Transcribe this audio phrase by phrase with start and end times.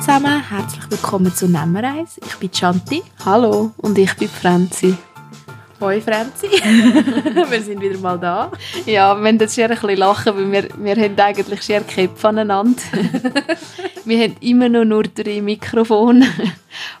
[0.00, 2.20] Zusammen, herzlich willkommen zu Nemmereis.
[2.24, 3.02] Ich bin Chanti.
[3.24, 4.94] Hallo und ich bin Franzi.
[5.80, 6.46] Hoi Franzi,
[7.50, 8.52] wir sind wieder mal da.
[8.86, 12.28] Ja, wir müssen jetzt sehr ein bisschen lachen, weil wir, wir haben eigentlich sehr Köpfe
[12.28, 12.80] aneinander.
[14.04, 16.28] wir haben immer noch nur drei Mikrofone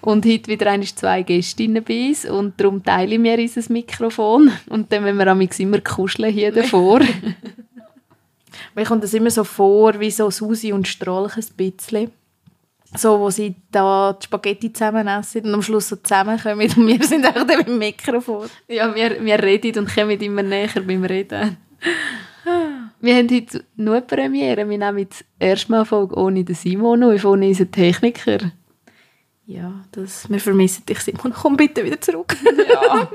[0.00, 4.92] und heute wieder eine zwei Gästinnen bei uns und darum teilen wir unser Mikrofon und
[4.92, 7.00] dann müssen wir immer kuscheln hier davor.
[8.74, 12.10] Mir kommt das immer so vor, wie so Susi und Strolch ein bisschen
[12.98, 17.02] so, wo sie da die Spaghetti zusammen essen und am Schluss so zusammenkommen und wir
[17.04, 18.48] sind auch da beim Mikrofon.
[18.68, 21.56] Ja, wir, wir reden und kommen immer näher beim Reden.
[23.00, 24.68] Wir haben heute nur Premiere.
[24.68, 28.52] Wir nehmen jetzt erstmal Folge ohne den Simon auf, ohne unseren Techniker.
[29.46, 31.32] Ja, das, wir vermissen dich, Simon.
[31.32, 32.36] Komm bitte wieder zurück.
[32.68, 33.08] ja,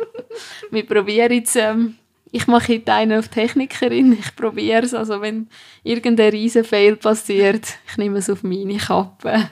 [0.72, 1.56] wir probieren jetzt...
[1.56, 1.96] Ähm,
[2.36, 4.14] ich mache heute einen auf Technikerin.
[4.14, 4.96] Ich probiere es.
[4.96, 5.48] Also wenn
[5.84, 9.52] irgendein riesen Fail passiert, ich nehme es auf meine Kappe.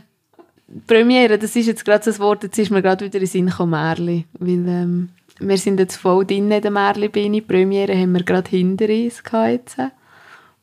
[0.88, 3.72] Premiere, das ist jetzt gerade ein Wort, jetzt ist mir gerade wieder in Sinn gekommen,
[3.72, 4.26] Märli.
[4.40, 7.42] Weil ähm, wir sind jetzt voll drin in der Märli-Biene.
[7.42, 9.78] Premiere haben wir gerade hinter uns jetzt.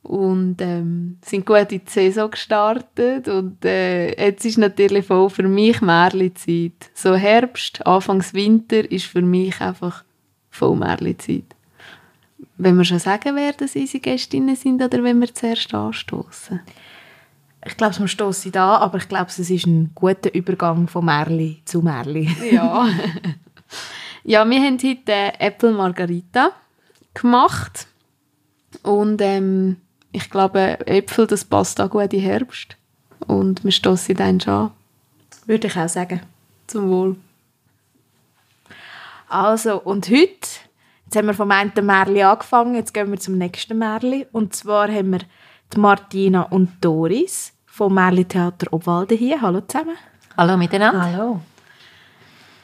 [0.02, 3.28] Und ähm, sind gut in die Saison gestartet.
[3.28, 6.90] Und äh, jetzt ist natürlich voll für mich Märli-Zeit.
[6.94, 10.04] So Herbst, Anfangs Winter ist für mich einfach
[10.50, 11.54] voll Märli-Zeit.
[12.56, 16.60] Wenn wir schon sagen, wer das unsere Gästinnen sind oder wenn wir zuerst anstoßen?
[17.66, 21.62] Ich glaube, wir stoßen da, aber ich glaube, es ist ein guter Übergang von Merli
[21.64, 22.28] zu Merli.
[22.52, 22.88] ja.
[24.24, 26.52] ja, wir haben heute äh, Apple Margarita
[27.14, 27.88] gemacht
[28.82, 29.76] und ähm,
[30.12, 32.76] ich glaube, Äpfel, das passt auch gut im Herbst
[33.26, 34.70] und wir stoßen dann schon an.
[35.46, 36.20] Würde ich auch sagen.
[36.66, 37.16] Zum Wohl.
[39.28, 40.48] Also, und heute,
[41.04, 44.26] jetzt haben wir vom einen Märli angefangen, jetzt gehen wir zum nächsten Märli.
[44.32, 45.20] Und zwar haben wir
[45.74, 49.40] die Martina und Doris vom Märli Theater Obwalde hier.
[49.40, 49.96] Hallo zusammen.
[50.36, 51.02] Hallo miteinander.
[51.02, 51.40] Hallo.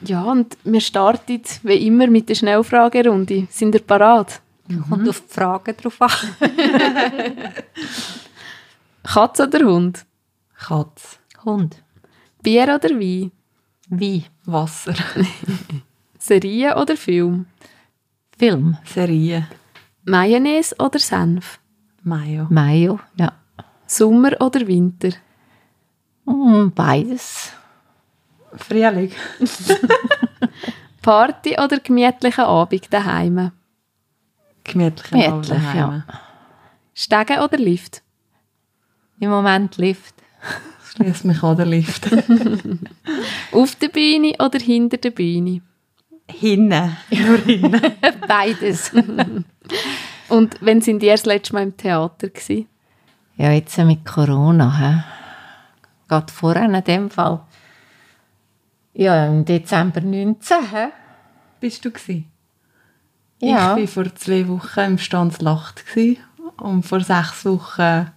[0.01, 3.47] Ja, und wir starten wie immer mit der Schnellfragerunde.
[3.49, 4.41] Sind ihr parat?
[4.67, 4.89] Mhm.
[4.89, 6.11] Kommt auf die Fragen drauf an.
[9.03, 10.05] Katz oder Hund?
[10.57, 11.19] Katz.
[11.43, 11.81] Hund.
[12.41, 13.31] Bier oder Wein?
[13.89, 14.25] Wein.
[14.45, 14.95] Wasser.
[16.19, 17.45] Serie oder Film?
[18.37, 18.77] Film.
[18.85, 19.47] Serie.
[20.03, 21.59] Mayonnaise oder Senf?
[22.05, 22.45] Mayo.
[22.51, 23.33] Mayo, ja.
[23.87, 25.09] Sommer oder Winter?
[26.25, 27.51] Mm, beides.
[28.53, 29.11] Frühling.
[31.01, 33.51] Party oder gemütlicher Abend daheim?
[34.63, 35.77] Gemütlicher Gemütlich, Abend daheim.
[35.77, 36.03] Ja.
[36.93, 38.03] Stegen oder Lift?
[39.19, 40.13] Im Moment Lift.
[40.91, 42.07] Schließt mich an der Lift.
[43.51, 45.61] Auf der Bühne oder hinter der Bühne?
[46.29, 46.97] Hinten.
[47.09, 47.81] Nur hinten.
[48.27, 48.91] Beides.
[50.29, 52.67] Und wenn sind die erst letztes Mal im Theater gewesen?
[53.37, 54.77] Ja, jetzt mit Corona.
[54.77, 55.03] He?
[56.07, 57.41] Gerade vorher in dem Fall.
[58.93, 60.71] Ja, im Dezember 19.
[60.71, 60.87] He?
[61.59, 62.31] Bist du gewesen?
[63.39, 63.77] Ja.
[63.77, 65.83] Ich war vor zwei Wochen im Stanzlacht
[66.57, 68.11] und vor sechs Wochen in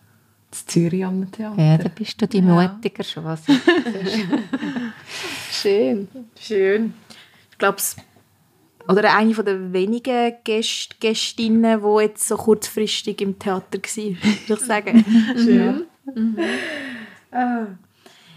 [0.66, 1.60] Zürich am Theater.
[1.60, 3.24] Ja, da bist du die mutiger schon.
[3.24, 3.42] Was
[5.50, 6.08] Schön.
[6.38, 6.94] Schön.
[7.50, 7.78] Ich glaube,
[8.88, 14.04] oder eine von der wenigen Gäst, Gästinnen, die jetzt so kurzfristig im Theater war,
[14.48, 15.04] würde ich sagen.
[15.36, 15.86] Schön.
[16.14, 16.38] Mhm.
[17.30, 17.66] Ah.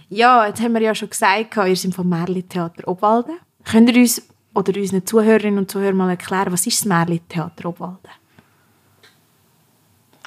[0.09, 3.35] Ja, jetzt haben wir ja schon gesagt, ihr seid vom Märli-Theater Obwalden.
[3.63, 4.21] Könnt ihr uns
[4.53, 8.11] oder unseren Zuhörerinnen und Zuhörern mal erklären, was ist das Märli-Theater Obwalden?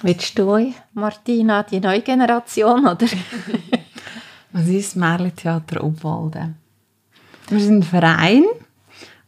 [0.01, 3.07] Willst du, Martina, die neue Generation, oder?
[4.53, 6.57] was ist das Märli-Theater Obwalden?
[7.51, 8.45] Wir sind ein Verein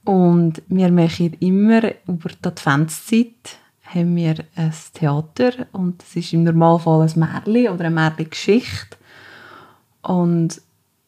[0.06, 3.58] und wir machen immer über die Adventszeit
[3.94, 8.96] haben wir ein Theater und es ist im Normalfall ein Märchen oder eine Märchen-Geschichte.
[10.02, 10.60] Und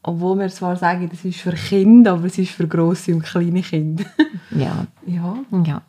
[0.03, 3.63] obwohl wir zwar sagen, das ist für Kinder, aber es ist für grosse und kleine
[3.63, 4.05] Kinder.
[4.51, 4.87] ja.
[5.07, 5.37] ja.
[5.65, 5.83] Ja.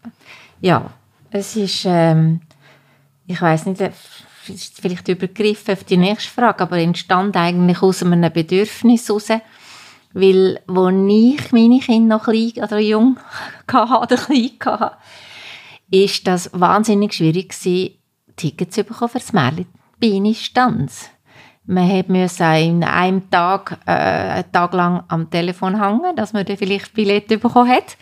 [0.61, 0.91] Ja.
[1.31, 2.41] Es ist, ähm,
[3.27, 3.83] ich weiß nicht,
[4.81, 9.29] vielleicht übergriffen auf die nächste Frage, aber entstand eigentlich aus einem Bedürfnis heraus,
[10.13, 13.17] weil, als ich meine Kinder noch klein oder jung
[13.71, 14.51] hatte, oder klein
[16.27, 17.95] das wahnsinnig schwierig gewesen,
[18.35, 19.67] Tickets zu bekommen für das Märchen
[20.00, 21.09] Biene Stanz.
[21.65, 26.57] Man musste in einem Tag, äh, einen Tag lang am Telefon hängen, dass man dann
[26.57, 27.97] vielleicht Billette bekommen hat.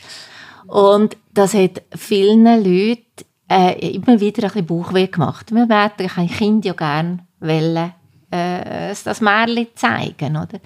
[0.68, 3.04] Und das hat vielen Leuten
[3.50, 5.54] äh, immer wieder ein bisschen Bauchweh gemacht.
[5.54, 7.94] Wir werden ein Kind ja gerne wollen,
[8.31, 10.59] äh, das Märchen zeigen, oder?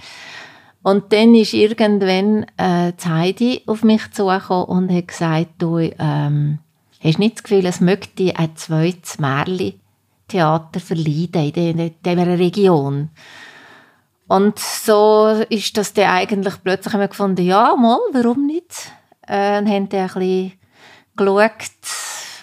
[0.83, 6.59] Und dann ist irgendwann äh, Heidi auf mich zugekommen und hat gesagt, du, ähm,
[7.03, 13.09] hast nicht das Gefühl, es möchte ein zweites Märchen-Theater verleiden in dieser Region?
[14.27, 18.91] Und so ist das dann eigentlich plötzlich haben wir gefunden, ja, mal, warum nicht?
[19.27, 20.53] Äh, und haben dann ein bisschen
[21.15, 21.51] geschaut,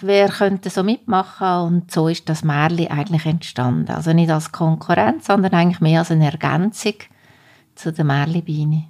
[0.01, 3.91] wer könnte so mitmachen und so ist das Märli eigentlich entstanden.
[3.91, 6.93] Also nicht als Konkurrenz, sondern eigentlich mehr als eine Ergänzung
[7.79, 8.85] zu der Märli-Biene.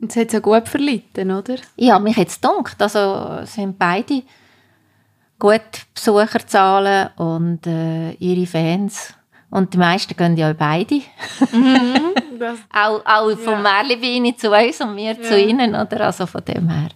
[0.00, 1.56] Und es hat ja gut verlitten, oder?
[1.76, 2.80] Ja, mich hat es gedacht.
[2.80, 4.22] Also es sind beide
[5.38, 5.60] gut
[5.94, 9.14] Besucherzahlen und äh, ihre Fans.
[9.50, 11.02] Und die meisten gehen ja beide.
[12.38, 16.02] Das, auch auch vom Märli-Biene zu uns und wir zu ihnen, oder?
[16.02, 16.90] Also von dem her.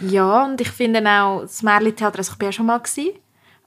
[0.00, 3.10] ja, und ich finde auch, das Märli-Theater, also ich bin ja schon mal gewesen.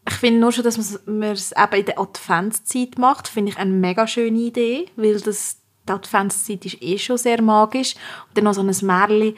[0.07, 3.69] Ich finde nur schon, dass man es eben in der Adventszeit macht, finde ich eine
[3.69, 5.58] mega schöne Idee, weil das,
[5.89, 7.95] die Adventszeit ist eh schon sehr magisch.
[8.27, 9.35] Und dann noch so ein Märli,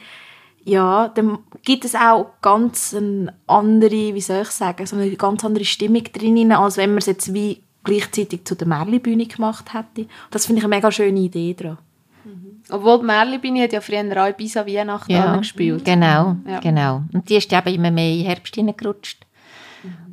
[0.64, 5.44] ja, dann gibt es auch ganz eine andere, wie soll ich sagen, so eine ganz
[5.44, 10.08] andere Stimmung drin, als wenn man es jetzt wie gleichzeitig zu der Märli-Bühne gemacht hätte.
[10.30, 11.78] Das finde ich eine mega schöne Idee daran.
[12.70, 15.84] Obwohl die Merlibini hat ja früher auch bis an Weihnachten Ja, gespielt.
[15.84, 16.60] Genau, Ja.
[16.60, 17.02] genau.
[17.12, 19.26] Und die ist eben immer mehr in den Herbst hineingerutscht.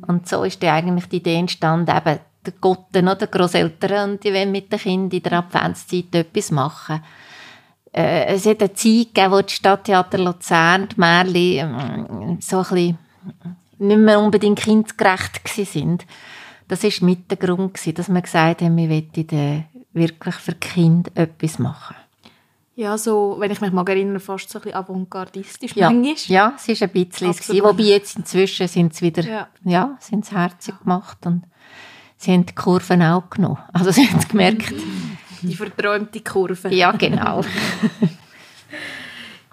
[0.06, 2.18] Und so ist dann eigentlich die Idee entstanden, eben
[2.50, 7.02] der Gotten oder Großeltern und die wollen mit den Kindern in der Adventszeit etwas machen.
[7.92, 12.62] Äh, es hat eine Zeit gegeben, wo die Stadttheater Luzern, die Märli, ähm, so ein
[12.62, 12.98] bisschen
[13.78, 16.06] nicht mehr unbedingt kindgerecht sind.
[16.68, 19.62] Das war mit der Grund, gewesen, dass wir gesagt haben, wir wollen äh,
[19.92, 21.96] wirklich für die Kinder etwas machen.
[22.76, 26.14] Ja, so, wenn ich mich mal erinnere, fast so ein bisschen avantgardistisch Ja, manchmal.
[26.28, 29.48] ja es ist ein bisschen gewesen, wobei jetzt inzwischen sind sie wieder, Ja.
[29.64, 31.42] ja, sind sie herzig gemacht und
[32.20, 33.58] sie haben die Kurven auch genommen.
[33.72, 34.72] Also sie haben gemerkt,
[35.42, 36.68] Die verträumte Kurve.
[36.68, 37.40] ja genau.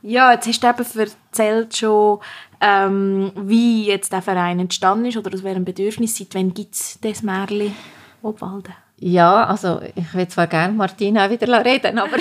[0.04, 2.20] Ja, jetzt hast du eben erzählt schon,
[2.62, 6.16] ähm, wie jetzt der Verein entstanden ist oder aus welchem Bedürfnis.
[6.18, 7.74] Seit wann gibt es das Märli
[8.22, 8.74] Obwalden?
[9.00, 12.18] Ja, also ich will zwar gerne Martina auch wieder reden, aber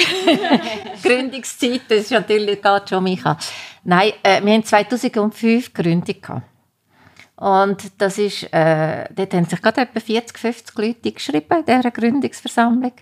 [1.02, 3.38] Gründungszeit, das ist natürlich geht schon Micha.
[3.84, 6.22] Nein, äh, wir haben 2005 gegründet.
[6.22, 6.42] gehabt.
[7.36, 11.90] Und das ist, äh, dort haben sich gerade etwa 40, 50 Leute geschrieben in dieser
[11.90, 12.92] Gründungsversammlung.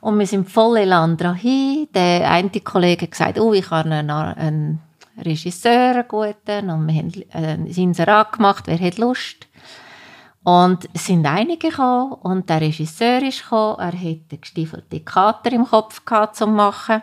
[0.00, 1.88] Und wir sind voll Elan hin.
[1.92, 4.80] Der eine Kollege hat gesagt, oh, ich habe einen, einen
[5.18, 9.48] Regisseur, einen guten, und wir haben äh, Inserat gemacht, wer hat Lust?
[10.44, 13.78] Und es sind einige gekommen und der Regisseur ist gekommen.
[13.78, 17.02] Er hatte einen gestiefelten Kater im Kopf gehabt, zum machen.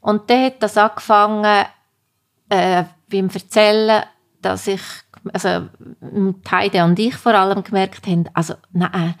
[0.00, 1.64] Und dann hat das angefangen,
[2.50, 4.04] äh, beim Erzählen,
[4.44, 4.82] dass ich,
[5.32, 5.68] also
[6.50, 9.14] Heide und ich vor allem gemerkt haben, also nein,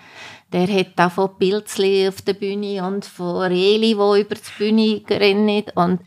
[0.52, 5.02] der hat auch von Pilzli auf der Bühne und von Reli, die über die Bühne
[5.10, 6.00] rennen und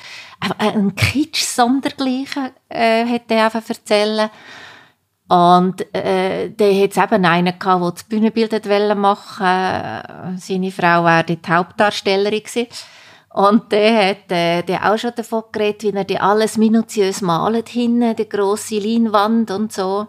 [0.60, 4.30] äh, ein Kitsch sondergleichen äh, hat er einfach erzählen.
[5.30, 10.38] Und äh, dann hat eben einen gehabt, der das Bühnenbild machen wollte.
[10.38, 12.40] Seine Frau war die Hauptdarstellerin.
[12.40, 12.68] Gewesen.
[13.38, 17.70] Und der hat äh, der auch schon davon geredet, wie er die alles minutiös malt
[17.70, 20.08] hinten, die grosse Leinwand und so.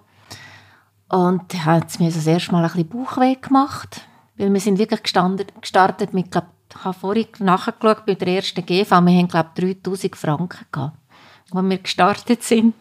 [1.10, 4.00] Und da hat es mir das erste Mal ein bisschen Bauchweh gemacht.
[4.38, 8.64] Weil wir sind wirklich gestartet, gestartet mit, glaub, ich habe vorhin nachgeschaut bei der ersten
[8.64, 10.96] GV, wir haben, glaube ich, 3000 Franken gehabt,
[11.52, 12.74] als wir gestartet sind.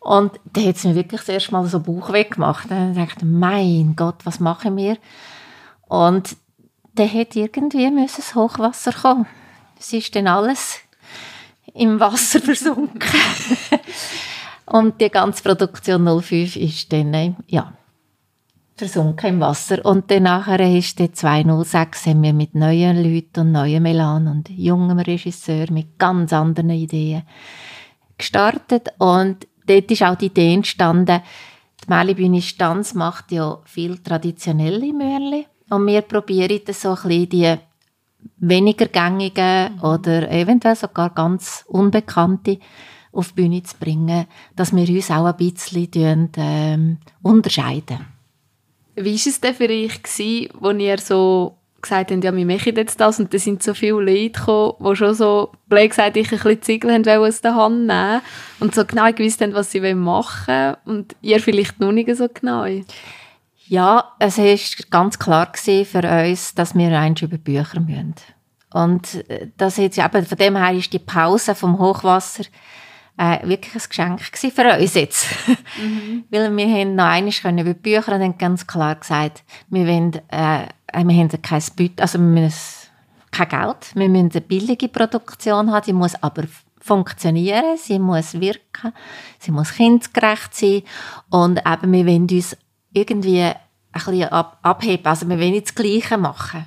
[0.00, 2.68] Und da hat es mir wirklich das erste Mal so Bauchweh gemacht.
[2.68, 4.96] Dann dachte ich, mein Gott, was machen wir?
[5.86, 6.36] Und
[6.96, 9.26] dann hat irgendwie müssen das Hochwasser kommen.
[9.80, 10.78] Es ist dann alles
[11.72, 13.18] im Wasser versunken.
[14.66, 17.72] Und die ganze Produktion 05 ist dann, äh, ja,
[18.76, 19.82] versunken im Wasser.
[19.86, 24.50] Und dann nachher ist der 206 haben wir mit neuen Leuten und neuen Melan und
[24.50, 27.22] jungem Regisseur mit ganz anderen Ideen
[28.18, 28.90] gestartet.
[28.98, 31.22] Und dort ist auch die Idee entstanden,
[31.82, 35.46] die Mälibühne Stanz macht ja viel traditionelle Mörli.
[35.70, 37.56] Und wir probieren das so ein bisschen die
[38.38, 42.58] weniger gängigen oder eventuell sogar ganz unbekannte
[43.12, 48.06] auf die Bühne zu bringen, dass wir uns auch ein bisschen ähm, unterscheiden.
[48.96, 52.76] Wie war es denn für euch, gewesen, wo ihr so gesagt habt, ja, wir machen
[52.76, 56.30] jetzt das und da sind so viele Leute gekommen, die schon so, blöd gesagt, ich
[56.30, 58.20] ein bisschen Ziegel haben aus der Hand nehmen
[58.60, 62.28] und so genau gewusst haben, was sie machen wollen und ihr vielleicht noch nicht so
[62.32, 62.66] genau.
[63.70, 64.58] Ja, es war
[64.90, 68.16] ganz klar für uns, dass wir eins über Bücher müssen.
[68.72, 72.42] Und äh, das jetzt, eben, von dem her ist die Pause vom Hochwasser
[73.16, 74.22] äh, wirklich ein Geschenk
[74.52, 75.28] für uns jetzt.
[76.30, 80.14] Weil wir haben noch eines können über Bücher und haben ganz klar gesagt, wir wollen,
[80.30, 80.66] äh,
[81.04, 82.88] wir haben kein Budget, also wir müssen
[83.30, 86.42] kein Geld, wir müssen eine billige Produktion haben, die muss aber
[86.80, 88.92] funktionieren, sie muss wirken,
[89.38, 90.82] sie muss kindgerecht sein
[91.28, 92.56] und eben wir wollen uns
[92.92, 93.54] irgendwie ein
[93.92, 96.66] bisschen ab abheben, also wir wollen nicht das Gleiche machen.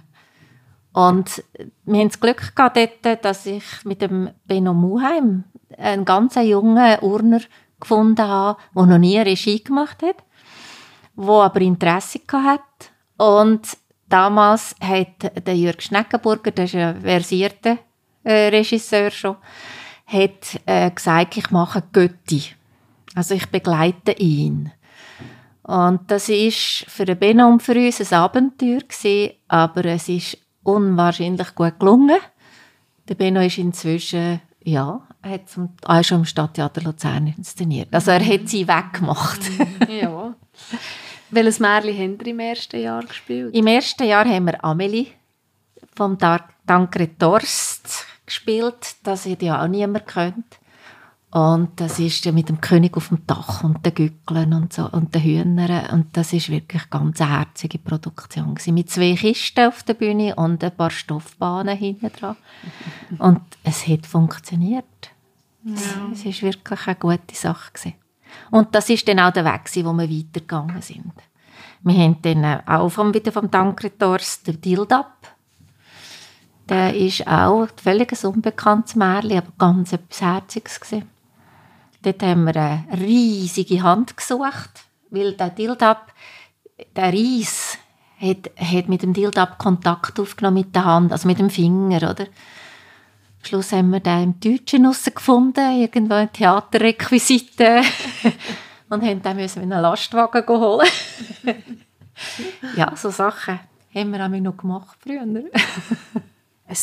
[0.93, 1.43] Und
[1.85, 5.43] wir haben das Glück gehabt dort, dass ich mit dem Benno Muheim
[5.77, 7.41] einen ganz jungen Urner
[7.79, 10.17] gefunden habe, der noch nie Regie gemacht hat,
[11.17, 12.61] der aber Interesse hat.
[13.17, 13.77] Und
[14.07, 17.79] damals hat der Jürg Schneckenburger, der ist ein versierter
[18.23, 19.37] äh, Regisseur schon,
[20.05, 22.43] hat äh, gesagt, ich mache Götti.
[23.15, 24.71] Also ich begleite ihn.
[25.63, 30.37] Und das ist für den Benno und für uns ein Abenteuer gewesen, aber es ist
[30.63, 32.19] unwahrscheinlich gut gelungen.
[33.07, 37.89] Der Benno ist inzwischen, ja, hat zum, ah, schon im Stadttheater Luzern inszeniert.
[37.93, 39.39] Also er hat sie weggemacht.
[39.89, 40.35] ja.
[41.31, 43.55] Welches Märchen habt ihr im ersten Jahr gespielt?
[43.55, 45.07] Im ersten Jahr haben wir Amelie
[45.95, 48.95] vom Tankred Dorst gespielt.
[49.03, 50.59] Das hätte ja auch niemand kennt.
[51.33, 54.87] Und das ist ja mit dem König auf dem Dach und den Gückeln und so
[54.91, 55.89] und den Hühnern.
[55.89, 58.75] Und das ist wirklich ganz eine herzige Produktion gewesen.
[58.75, 62.35] Mit zwei Kisten auf der Bühne und ein paar Stoffbahnen hinten dran.
[63.17, 64.85] Und es hat funktioniert.
[65.63, 65.73] Ja.
[66.11, 67.93] Es ist wirklich eine gute Sache gewesen.
[68.51, 71.13] Und das ist dann auch der Weg, wo wir weitergegangen sind.
[71.81, 75.33] Wir haben dann auch vom, wieder vom Dankretors den Dildab.
[76.69, 81.12] Der ist auch völlig ein unbekanntes Märchen, aber ganz etwas Herziges gewesen.
[82.03, 86.13] Dort haben wir eine riesige Hand gesucht, weil der Dildab,
[86.95, 87.77] der Reis,
[88.19, 92.25] hat, hat mit dem Dildab Kontakt aufgenommen mit der Hand, also mit dem Finger, oder?
[92.25, 94.83] Am Schluss haben wir den im Deutschen
[95.13, 97.81] gefunden, irgendwo in Theaterrequisite.
[98.89, 100.87] und haben dann müssen einen Lastwagen holen.
[102.75, 103.59] ja, so Sachen
[103.93, 105.21] haben wir auch noch gemacht früher.
[105.21, 106.77] ein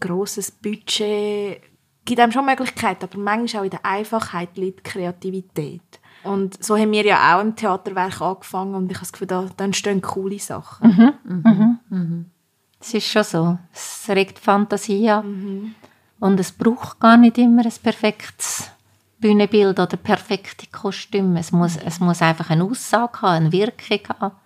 [0.00, 1.60] grosses Budget
[2.08, 5.82] gibt einem schon Möglichkeiten, aber manchmal auch in der Einfachheit liegt Kreativität.
[6.24, 9.46] Und so haben wir ja auch im Theaterwerk angefangen und ich habe das Gefühl, da,
[9.56, 10.88] da entstehen coole Sachen.
[10.88, 11.42] Mhm.
[11.44, 11.78] Mhm.
[11.90, 12.30] Mhm.
[12.78, 13.58] Das ist schon so.
[13.72, 15.26] Es regt Fantasie an.
[15.26, 15.74] Mhm.
[16.18, 18.70] Und es braucht gar nicht immer ein perfektes
[19.18, 21.38] Bühnenbild oder perfekte Kostüme.
[21.38, 24.36] Es muss, es muss einfach eine Aussage haben, eine Wirkung haben.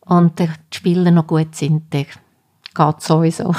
[0.00, 2.06] Und die Spieler noch gut sind, dann
[2.80, 3.54] geht es sowieso.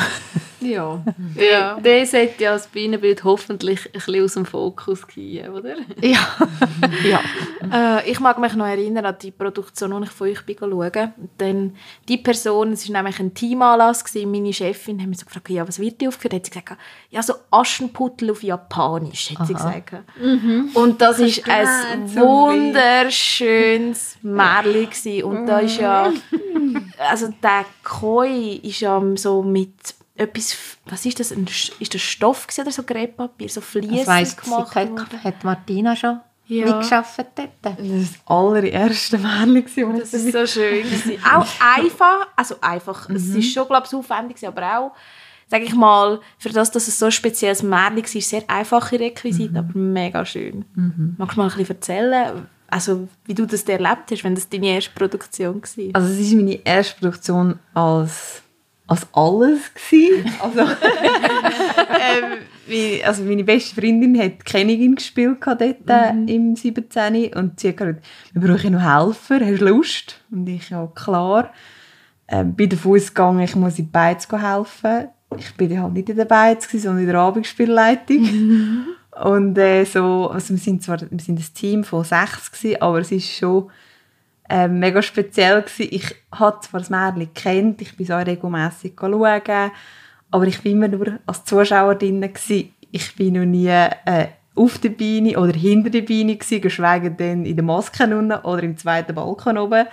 [0.62, 1.04] Ja.
[1.36, 1.78] ja.
[1.80, 5.78] Der sollte ja das Bienenbild hoffentlich ein bisschen aus dem Fokus gehen, oder?
[6.01, 6.20] Ja.
[7.04, 7.20] ja.
[7.72, 11.75] Äh, ich mag mich noch erinnern an die Produktion, die ich von euch schauen Denn
[12.08, 15.80] die Person, es war nämlich ein Teamanlass, meine Chefin, hat mich so gefragt, ja, was
[15.80, 16.36] wird die aufgeführt?
[16.36, 16.78] Hat sie gesagt,
[17.10, 19.94] ja, so Aschenputtel auf Japanisch, hat sie gesagt.
[20.22, 20.70] Mhm.
[20.74, 26.12] Und das ist ein wunderschönes Märchen Und da ist ja,
[26.98, 31.48] also der Koi ist ja so mit etwas, was ist das, ein,
[31.80, 34.06] ist das Stoff oder so Grebpapier, so Fliesen
[34.44, 36.65] gemacht hat, hat Martina schon ja.
[36.65, 37.80] mitgearbeitet dort.
[37.80, 40.00] Das war das allererste Märchen.
[40.00, 40.86] Das ist so schön.
[41.24, 43.15] auch einfach, also einfach, mhm.
[43.15, 44.91] es ist schon, glaube ich, aufwendig, aber auch,
[45.48, 49.51] sage ich mal, für das, dass es so ein spezielles Märchen war, sehr einfache Requisite,
[49.51, 49.58] mhm.
[49.58, 50.65] aber mega schön.
[50.75, 51.15] Mhm.
[51.18, 54.68] Magst du mal ein bisschen erzählen, also wie du das erlebt hast, wenn das deine
[54.68, 55.86] erste Produktion war?
[55.94, 58.42] Also es ist meine erste Produktion als
[58.92, 59.72] als alles.
[60.42, 60.60] Also,
[62.70, 66.28] ähm, also meine beste Freundin hat Königin gespielt dort äh, mhm.
[66.28, 67.34] im 17.
[67.34, 70.22] Und sie hat gesagt, wir brauchen noch Helfer, hast du Lust?
[70.32, 71.51] Und ich, ja klar.
[72.28, 75.10] Ähm, bei der gegangen, ich muss in Beiz helfen.
[75.38, 78.86] Ich bin halt nicht in der Beiz, sondern in der Abendspielleitung.
[79.22, 83.00] Und äh, so, also wir sind zwar wir sind ein Team von sechs gewesen, aber
[83.00, 83.70] es ist schon
[84.50, 85.90] äh, mega speziell gewesen.
[85.92, 89.72] Ich hatte zwar das Märchen kennt, ich bin so regelmässig schauen,
[90.32, 92.22] aber ich war immer nur als Zuschauer drin.
[92.22, 92.74] Gewesen.
[92.92, 97.46] Ich bin noch nie äh, auf der Bühne oder hinter der Bühne gewesen, geschweige denn
[97.46, 99.86] in der Maske unten oder im zweiten Balkon oben.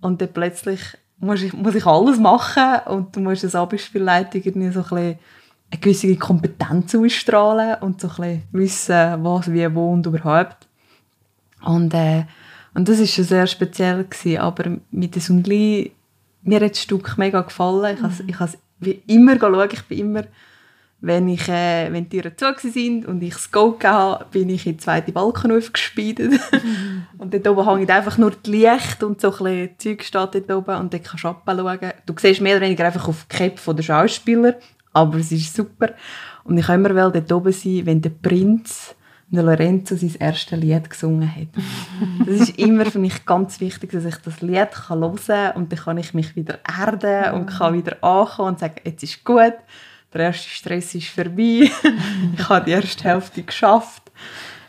[0.00, 0.80] Und dann plötzlich
[1.18, 5.18] muss ich, muss ich alles machen und du musst als Abendspielleitung so ein bisschen
[5.72, 10.68] eine gewisse Kompetenz ausstrahlen und so ein bisschen wissen, was, wie, wo und überhaupt.
[11.64, 12.24] Und äh,
[12.74, 15.92] und das war schon sehr speziell gewesen, aber mit der Sundli,
[16.42, 17.96] mir hat das Stück mega gefallen.
[17.96, 18.38] Ich mhm.
[18.40, 20.24] habe wie immer schauen, ich bin immer,
[21.00, 24.66] wenn, ich, äh, wenn die Türen zu sind und ich das Go hatte, bin ich
[24.66, 26.32] in den zweiten Balkon aufgespeidet.
[26.32, 27.06] Mhm.
[27.18, 30.50] und dort oben hängt einfach nur die Licht und so ein bisschen Zeug steht dort
[30.50, 31.92] oben und dort kannst du schauen.
[32.06, 34.54] Du siehst mehr oder weniger einfach auf die Cap der Schauspieler,
[34.92, 35.90] aber es ist super.
[36.44, 38.94] Und ich kann immer dort oben sein, wenn der Prinz
[39.32, 41.48] der Lorenzo sein erstes Lied gesungen hat.
[42.26, 45.72] Das ist immer für mich ganz wichtig, dass ich das Lied kann hören kann und
[45.72, 49.54] dann kann ich mich wieder erden und kann wieder ankommen und sagen, jetzt ist gut,
[50.12, 51.70] der erste Stress ist vorbei,
[52.36, 54.01] ich habe die erste Hälfte geschafft.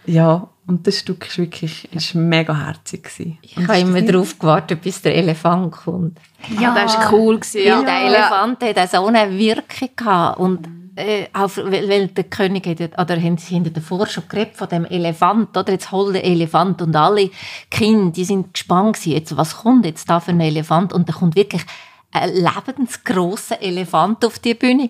[0.06, 3.04] Ja, und das Stück ist wirklich ist mega herzig.
[3.04, 3.38] Gewesen.
[3.42, 6.18] Ich habe immer darauf gewartet, bis der Elefant kommt.
[6.60, 7.40] Ja, das war cool.
[7.40, 7.84] Gewesen, Weil ja.
[7.84, 10.40] der Elefant hat auch so eine Wirkung gehabt.
[10.40, 14.24] Und äh, auch, weil, weil der König hat, ja- oder haben sie haben davor schon
[14.30, 15.72] geredet von dem Elefant, oder?
[15.72, 17.30] Jetzt hol der Elefant und alle
[17.70, 20.94] Kinder, die sind gespannt gewesen, jetzt, was kommt jetzt da für ein Elefant?
[20.94, 21.64] Und da kommt wirklich
[22.12, 24.90] ein lebensgrosser Elefant auf die Bühne.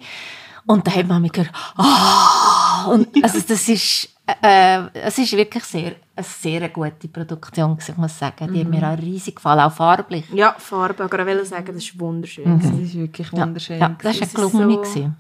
[0.66, 2.86] Und da hat man mich gehört, ah!
[2.90, 4.10] Und also das ist,
[4.42, 8.54] äh, es ist wirklich sehr, eine sehr gute Produktion, ich muss sagen.
[8.54, 10.26] Die hat mir auch riesig gefallen, auch farblich.
[10.34, 11.04] ja, Farbe.
[11.06, 12.60] Ich wollte sagen, das ist wunderschön.
[12.60, 13.80] Das ist wirklich wunderschön.
[13.80, 14.74] Ja, das war eine gelungene.
[14.74, 15.16] so- gewesen.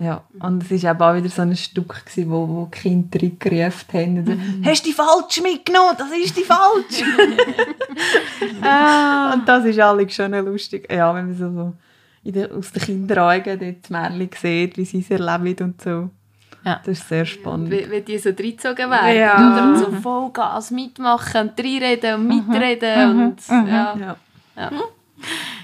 [0.00, 3.20] Ja, und es war eben auch wieder so ein Stück, gewesen, wo, wo die Kinder
[3.22, 4.18] reingerufen haben.
[4.18, 5.94] Und so, Hast du die falsch mitgenommen?
[5.96, 7.00] Das ist die falsch!
[9.34, 10.90] Und das ist alle schon lustig.
[10.92, 11.72] Ja, wenn man so, so
[12.24, 16.10] in der, aus den Kinderaugen dort die Märchen sieht, wie sie es erleben und so.
[16.64, 16.80] Ja.
[16.84, 17.70] Das ist sehr spannend.
[17.70, 19.16] Wie, wie die so reingezogen werden.
[19.16, 19.34] Ja.
[19.34, 19.62] Oder?
[19.64, 23.20] Und so Vollgas mitmachen und reinreden und mitreden.
[23.20, 24.16] Und, ja.
[24.56, 24.70] Ja.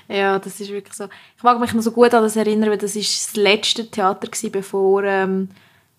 [0.08, 1.04] Ja, das ist wirklich so.
[1.36, 4.26] Ich mag mich noch so gut an das erinnern, weil das ist das letzte Theater
[4.26, 5.48] gewesen, bevor ähm,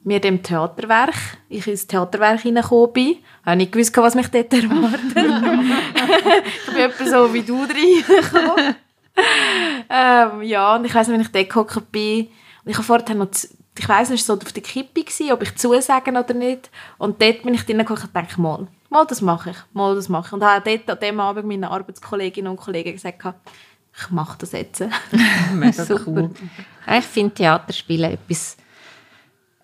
[0.04, 1.16] wir dem Theaterwerk,
[1.48, 3.10] ich ins Theaterwerk hineingekommen bin.
[3.12, 5.82] Ich habe nicht gewusst, was mich dort erwartet.
[6.68, 8.76] ich bin etwa so wie du reingekommen.
[9.90, 12.28] ähm, ja, und ich weiss noch, wenn ich dort gehockt bin,
[12.64, 13.30] und ich habe vorher noch,
[13.78, 16.70] ich weiss nicht, so auf der Kippe gewesen, ob ich zusagen oder nicht.
[16.98, 20.10] Und dort bin ich drinnen gehockt und dachte, mal, mal, das mache ich, mal, das
[20.10, 20.34] mache ich.
[20.34, 23.24] Und habe dort an dem Abend meinen Arbeitskolleginnen und Kollegen gesagt,
[23.98, 24.84] ich mache das jetzt.
[25.54, 26.04] Mega Super.
[26.08, 26.32] cool.
[26.88, 28.58] Ja, Ich finde Theaterspielen etwas,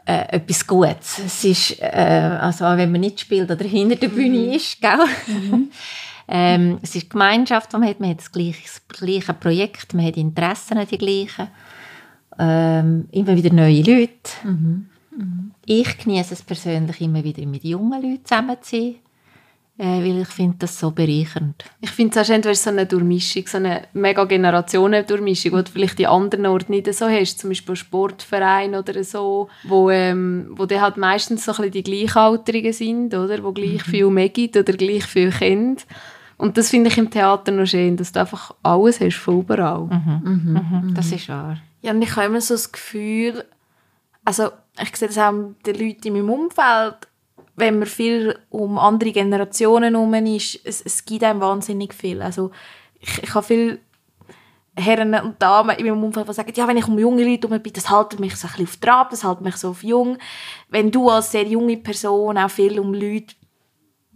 [0.06, 1.20] äh, etwas Gutes.
[1.26, 5.00] Es ist, äh, also auch wenn man nicht spielt oder hinter der Bühne ist, gell?
[6.28, 8.00] ähm, es ist die Gemeinschaft, die man hat.
[8.00, 11.50] Man hat das gleiche, das gleiche Projekt, man hat Interessen die gleichen.
[12.40, 14.32] Ähm, immer wieder neue Leute.
[15.66, 18.96] Ich genieße es persönlich immer wieder mit jungen Leuten zusammen zu sein,
[19.80, 21.66] äh, weil ich finde das so bereichernd.
[21.82, 25.64] Ich finde es auch schön, du hast so eine Durchmischung, so eine mega Generationen-Durchmischung, die
[25.64, 30.52] du vielleicht in anderen Orten nicht so hast, zum Beispiel Sportverein oder so, wo, ähm,
[30.52, 34.30] wo dann halt meistens so ein bisschen die Gleichaltrigen sind, oder, wo gleich viel mehr
[34.30, 35.88] gibt oder gleich viel kennt.
[36.38, 39.86] Und das finde ich im Theater noch schön, dass du einfach alles hast von überall.
[39.86, 40.94] Mhm.
[40.96, 41.58] Das ist wahr.
[41.82, 43.44] Ja, und ich habe immer so das Gefühl,
[44.24, 45.34] also ich sehe das auch
[45.66, 47.08] den Leuten in meinem Umfeld,
[47.56, 52.22] wenn man viel um andere Generationen herum ist, es, es gibt einem wahnsinnig viel.
[52.22, 52.52] Also
[53.00, 53.80] ich, ich habe viele
[54.76, 57.64] Herren und Damen in meinem Umfeld, die sagen, ja, wenn ich um junge Leute herum
[57.64, 60.20] bin, das hält mich so ein bisschen auf Trab, das hält mich so auf jung.
[60.70, 63.34] Wenn du als sehr junge Person auch viel um Leute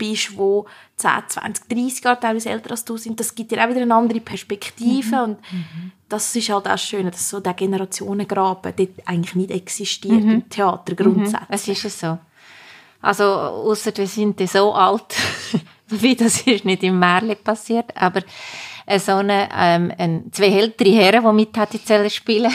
[0.01, 0.61] bist, die
[0.95, 3.95] 10, 20, 30 Jahre teilweise älter als du sind, das gibt dir auch wieder eine
[3.95, 5.37] andere Perspektive und
[6.09, 10.95] das ist halt auch schön, dass so der Generationengraben dort eigentlich nicht existiert im Theater
[10.95, 11.49] grundsätzlich.
[11.49, 12.17] Es ist es so.
[13.01, 15.15] Also, ausser wir sind so alt,
[15.87, 18.21] wie das ist nicht im Märchen passiert, aber
[18.97, 22.51] so eine, ähm, ein, zwei ältere Herren, die mit hätten sollen spielen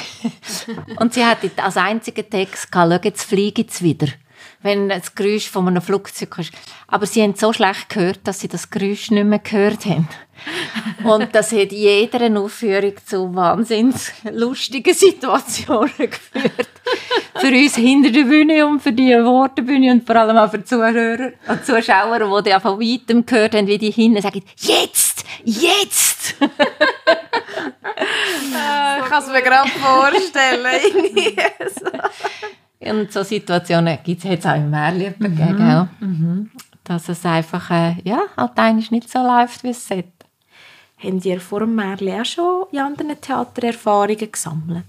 [1.00, 4.08] Und sie hatten als einzigen Text gehabt, schau, jetzt fliege ich wieder.
[4.66, 6.52] Wenn das Geräusch von einem Flugzeug ist.
[6.88, 10.08] Aber sie haben so schlecht gehört, dass sie das Geräusch nicht mehr gehört haben.
[11.04, 16.68] Und das hat jeder Aufführung zu wahnsinns lustigen Situationen geführt.
[17.36, 20.50] Für uns hinter der Bühne und für die vor der Bühne und vor allem auch
[20.50, 24.42] für die Zuhörer und Zuschauer, die dann von weitem gehört haben, wie die hinten sagen,
[24.58, 26.34] jetzt, jetzt!
[28.98, 30.66] Ich kann es mir gerade vorstellen.
[32.90, 35.88] Und so Situationen gibt es jetzt auch im Märchen gegeben, gell?
[36.84, 40.10] Dass es einfach, äh, ja, halt eigentlich nicht so läuft, wie es sollte.
[41.02, 44.84] Habt ihr vor dem Märchen auch schon in anderen Theatererfahrungen gesammelt?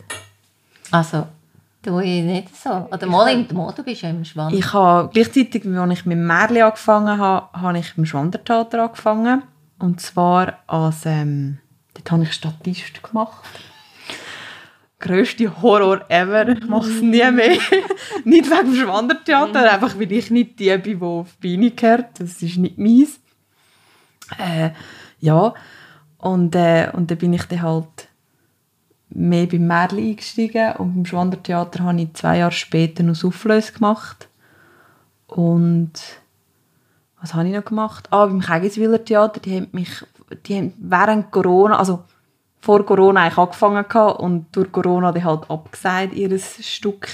[0.92, 1.28] Also,
[1.82, 2.88] du ich nicht so.
[2.92, 4.54] Oder mal im Mo, du bist ja im Schwanz.
[4.54, 9.44] Ich habe gleichzeitig, als ich mit dem Märchen angefangen habe, habe ich im Schwandertheater angefangen.
[9.80, 11.58] Und zwar als, ähm,
[11.94, 13.44] dort habe ich Statist gemacht.
[15.00, 16.48] Grösste Horror ever.
[16.50, 17.58] Ich mache es nie mehr.
[18.26, 22.20] nicht wegen dem Schwandertheater, einfach weil ich nicht die bin, die auf die Beine gehört.
[22.20, 23.20] Das ist nicht meins.
[24.38, 24.72] Äh,
[25.20, 25.54] ja,
[26.18, 28.08] und, äh, und dann bin ich dann halt
[29.10, 34.28] mehr beim Märchen eingestiegen und beim Schwandertheater habe ich zwei Jahre später noch Soufflöse gemacht.
[35.28, 35.94] Und
[37.22, 38.08] was habe ich noch gemacht?
[38.12, 40.04] Ah, beim Kegiswiller Theater, die haben mich
[40.46, 42.04] die haben während Corona, also
[42.62, 47.08] vor Corona eigentlich angefangen gehabt und durch Corona die halt abgesagt, ihr Stück.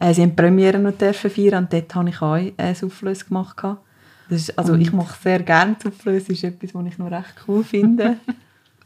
[0.00, 3.24] Äh, sie haben die Premiere noch dürfen feiern und dort habe ich auch äh, Soufflöse
[3.26, 3.56] gemacht.
[3.56, 3.80] gehabt.
[4.28, 7.34] Das ist, also ich mache sehr gerne Soufflöse, das ist etwas, was ich noch recht
[7.48, 8.16] cool finde.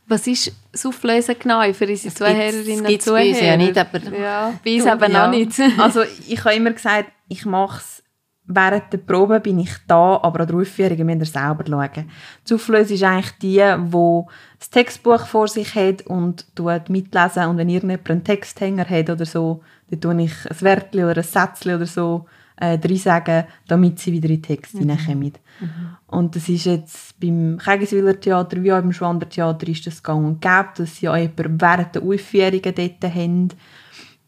[0.09, 3.51] Was ist Soufflöse genau für unsere Zuhörerinnen und gibt's bei uns Zuhörer?
[3.53, 5.27] ja nicht, aber- Ja, bei uns eben Ja.
[5.27, 5.61] auch nicht.
[5.79, 8.05] also ich habe immer gesagt, ich mache es
[8.47, 12.11] während der Probe bin ich da, aber an der Aufführung müsst ihr selber schauen.
[12.49, 14.23] Die Auflösung ist eigentlich die, die
[14.59, 16.47] das Textbuch vor sich hat und
[16.89, 21.19] mitlesen und wenn irgendjemand einen Texthänger hat oder so, dann tue ich ein Wörtchen oder
[21.19, 22.27] ein Sätzchen oder so
[22.59, 24.81] äh, sagen, damit sie wieder in den Text mhm.
[24.81, 25.33] hineinkommen.
[25.61, 25.97] Mhm.
[26.07, 30.25] Und das ist jetzt beim Kegeswiller Theater wie auch beim Schwander Theater ist das gang
[30.25, 33.49] und gäbe, dass sie auch jemanden während der Aufführungen dort haben.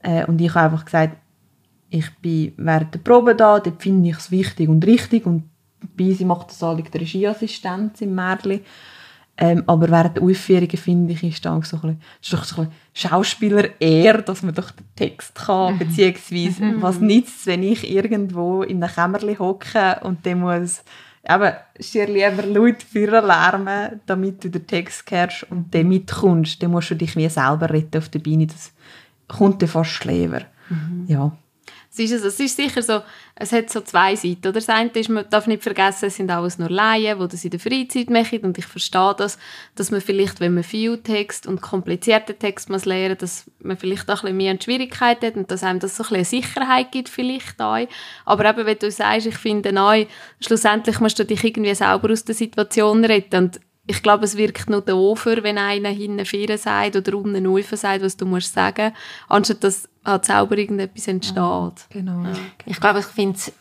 [0.00, 1.16] Äh, und ich habe einfach gesagt,
[1.90, 5.44] ich bin während der Probe da, dort finde ich es wichtig und richtig und
[5.96, 8.62] bei sie macht das alle die Regieassistenz im Märli.
[9.40, 12.62] Ähm, aber während der Aufführungen, finde ich, ist, dann so ein bisschen, ist doch so
[12.62, 15.78] ein Schauspieler eher, dass man doch den Text kann, mhm.
[15.78, 16.82] beziehungsweise mhm.
[16.82, 20.82] was nützt wenn ich irgendwo in einem Kämmerli hocke und dann muss
[21.28, 26.60] eben, dir lieber laut Feuer lärmen, damit du den Text hörst und dann mitkommst.
[26.60, 28.48] Dann musst du dich wie selber retten auf der Bühne.
[28.48, 28.72] Das
[29.28, 30.42] kommt dir fast schlever.
[30.68, 31.04] Mhm.
[31.06, 31.36] Ja.
[31.98, 33.00] Es ist, es ist sicher so,
[33.34, 34.48] es hat so zwei Seiten.
[34.48, 37.44] Oder das eine ist, man darf nicht vergessen, es sind alles nur Laien, die das
[37.44, 38.40] in der Freizeit machen.
[38.40, 39.38] Und ich verstehe das,
[39.74, 44.08] dass man vielleicht, wenn man viel Text und komplizierten Text muss lernen dass man vielleicht
[44.10, 47.08] auch ein bisschen mehr Schwierigkeiten hat und dass einem das so ein bisschen Sicherheit gibt
[47.08, 47.86] vielleicht auch.
[48.24, 50.06] Aber eben, wenn du sagst, ich finde neu,
[50.40, 53.44] schlussendlich musst du dich irgendwie selber aus der Situation retten.
[53.44, 57.70] Und ich glaube, es wirkt nur doofer, wenn einer hinten vorne sagt oder unten rauf
[57.72, 58.92] sagt, was du musst sagen,
[59.28, 61.86] anstatt dass halt selber irgendetwas entsteht.
[61.90, 62.22] Genau.
[62.22, 62.32] Ja.
[62.66, 63.52] Ich glaube, ich finde es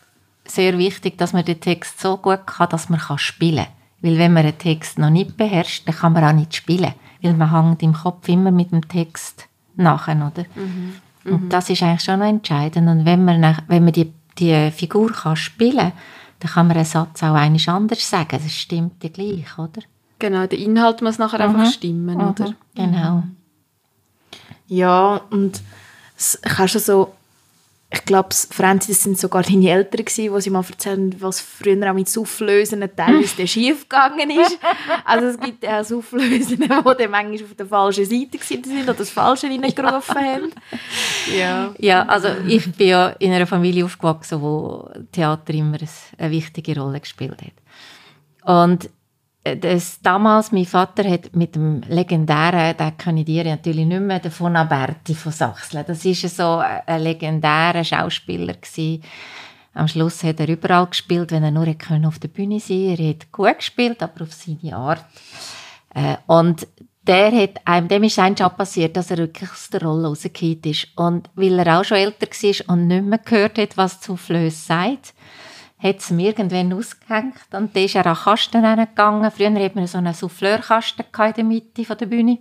[0.44, 3.72] sehr wichtig, dass man den Text so gut kann, dass man kann spielen kann.
[4.02, 6.94] Weil wenn man einen Text noch nicht beherrscht, dann kann man auch nicht spielen.
[7.22, 10.44] Weil man hängt im Kopf immer mit dem Text nachher, oder?
[10.54, 10.94] Mhm.
[11.24, 11.48] Und mhm.
[11.48, 12.86] das ist eigentlich schon noch entscheidend.
[12.86, 15.92] Und wenn man, nach, wenn man die, die Figur kann spielen kann,
[16.40, 18.38] dann kann man einen Satz auch anders sagen.
[18.42, 19.80] Das stimmt ja gleich, oder?
[20.18, 21.56] Genau, der Inhalt muss nachher mhm.
[21.56, 22.28] einfach stimmen, mhm.
[22.28, 22.54] oder?
[22.74, 23.22] Genau.
[24.66, 25.62] Ja, und
[26.16, 27.14] es kannst du so,
[27.90, 31.90] ich glaube, Franzi, das sind sogar deine Eltern gewesen, wo sie mal erzählen, was früher
[31.90, 34.58] auch mit Soufflösen teilweise schief gegangen ist.
[35.06, 39.08] Also es gibt auch Soufflösen, die dann manchmal auf der falschen Seite sind oder das
[39.08, 40.52] Falsche reingerufen haben.
[41.34, 41.74] Ja.
[41.78, 45.78] ja, also ich bin ja in einer Familie aufgewachsen, wo Theater immer
[46.18, 48.68] eine wichtige Rolle gespielt hat.
[48.70, 48.90] Und
[49.44, 54.18] das, damals, mein Vater hat mit dem legendären, den kenne ich dir natürlich nicht mehr,
[54.18, 55.84] den von Aberti von Sachsen.
[55.86, 59.02] Das war so ein legendärer Schauspieler gewesen.
[59.74, 63.02] Am Schluss hat er überall gespielt, wenn er nur auf der Bühne sein konnte.
[63.02, 65.04] Er hat gut gespielt, aber auf seine Art.
[65.94, 66.66] Äh, und
[67.06, 70.60] der hat einem, dem ist ein Job passiert, dass er wirklich aus der Rolle rausgefallen
[70.64, 70.88] ist.
[70.96, 74.66] Und weil er auch schon älter war und nicht mehr gehört hat, was zu Flöß
[74.66, 75.14] sagt,
[75.80, 79.30] hat es mir irgendwann ausgehängt und dann ist er an den Kasten gegangen.
[79.30, 82.38] Früher hatten wir so einen Souffleurkasten in der Mitte der Bühne.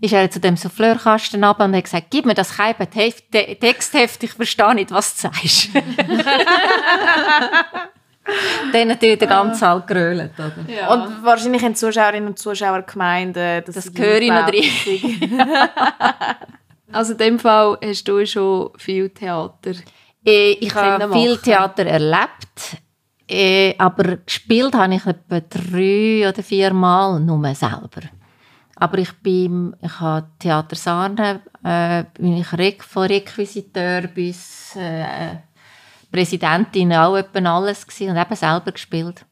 [0.00, 4.32] Ist er zu dem Souffleurkasten runter und hat gesagt, gib mir das Keiben Textheft, ich
[4.32, 5.70] verstehe nicht, was du sagst.
[8.72, 10.32] dann natürlich der ganze Saal gerölt.
[10.66, 10.92] Ja.
[10.92, 15.02] Und wahrscheinlich haben die Zuschauerinnen und Zuschauer gemeint, äh, dass das gehöre ich noch richtig.
[16.92, 19.72] also in dem Fall hast du schon viel Theater
[20.60, 22.76] ich habe viel Theater erlebt,
[23.28, 28.02] äh, aber gespielt habe ich etwa drei oder vier Mal nur selber.
[28.76, 35.36] Aber ich bin, ich habe Theater Sarne, äh, bin ich Re von Requisiteur bis äh,
[36.10, 39.26] Präsidentin auch etwa alles gewesen und eben selber gespielt.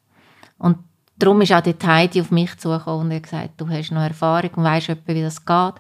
[0.59, 0.79] Und
[1.17, 4.51] darum ist auch die Heidi auf mich zugekommen und hat gesagt, du hast noch Erfahrung
[4.57, 5.75] und weißt etwa, wie das geht.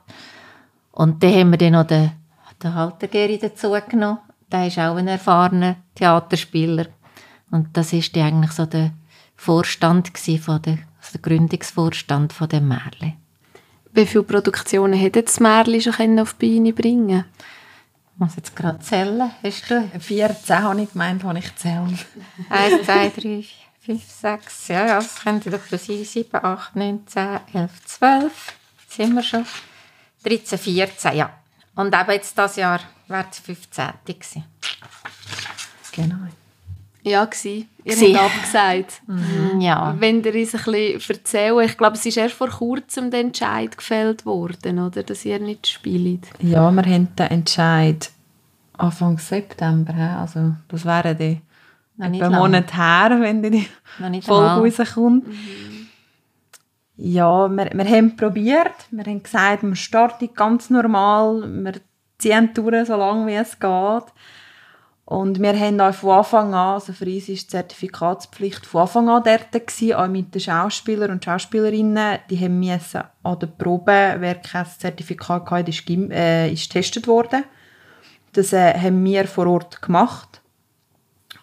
[0.92, 2.12] Und dann haben wir dann noch den,
[2.62, 4.18] den Halter Geri dazu genommen
[4.52, 6.87] der ist auch ein erfahrener Theaterspieler.
[7.50, 8.92] Und das ist eigentlich so der
[9.37, 13.16] Vorstand von der, also der Gründungsvorstand von dem Märli.
[13.92, 17.24] Wie viele Produktionen hätte das Märli schon auf die Beine bringen
[18.12, 19.30] Ich muss jetzt gerade zählen.
[19.42, 19.88] Hast du?
[19.98, 21.98] 14 habe ich gemeint, habe ich zählen.
[22.50, 23.44] 1, 2, 3,
[23.80, 26.04] 5, 6, ja, ja, das könnte doch sein.
[26.04, 28.54] 7, 8, 9, 10, 11, 12.
[28.80, 29.46] Jetzt sind wir schon.
[30.24, 31.30] 13, 14, ja.
[31.74, 33.85] Und eben jetzt dieses Jahr wäre es 15.
[34.05, 34.45] gewesen.
[35.92, 36.16] Genau.
[37.03, 37.69] Ja, gsi.
[37.85, 39.03] Ihr habt abgesagt.
[39.07, 39.95] Mhm, ja.
[39.99, 43.77] Wenn ihr uns ein bisschen erzählen, ich glaube, es ist erst vor kurzem der Entscheid
[43.77, 46.27] gefällt worden, oder, dass ihr nicht spielt.
[46.40, 48.11] Ja, wir haben den Entscheid
[48.77, 51.40] Anfang September, also das wäre die
[51.99, 53.66] ein Monat her, wenn die
[54.23, 55.27] Folge rauskommt.
[55.29, 55.87] Mhm.
[56.99, 61.75] Ja, wir, wir haben probiert, wir haben gesagt, wir starten ganz normal, wir
[62.18, 64.12] ziehen durch, so lange wie es geht.
[65.07, 69.09] Und wir haben auch von Anfang an, also für uns war die Zertifikatspflicht von Anfang
[69.09, 72.18] an dort, gewesen, auch mit den Schauspielern und Schauspielerinnen.
[72.29, 77.44] Die haben müssen an der Probe, wer kein Zertifikat hatte, ist, äh, ist getestet worden.
[78.33, 80.42] Das äh, haben wir vor Ort gemacht.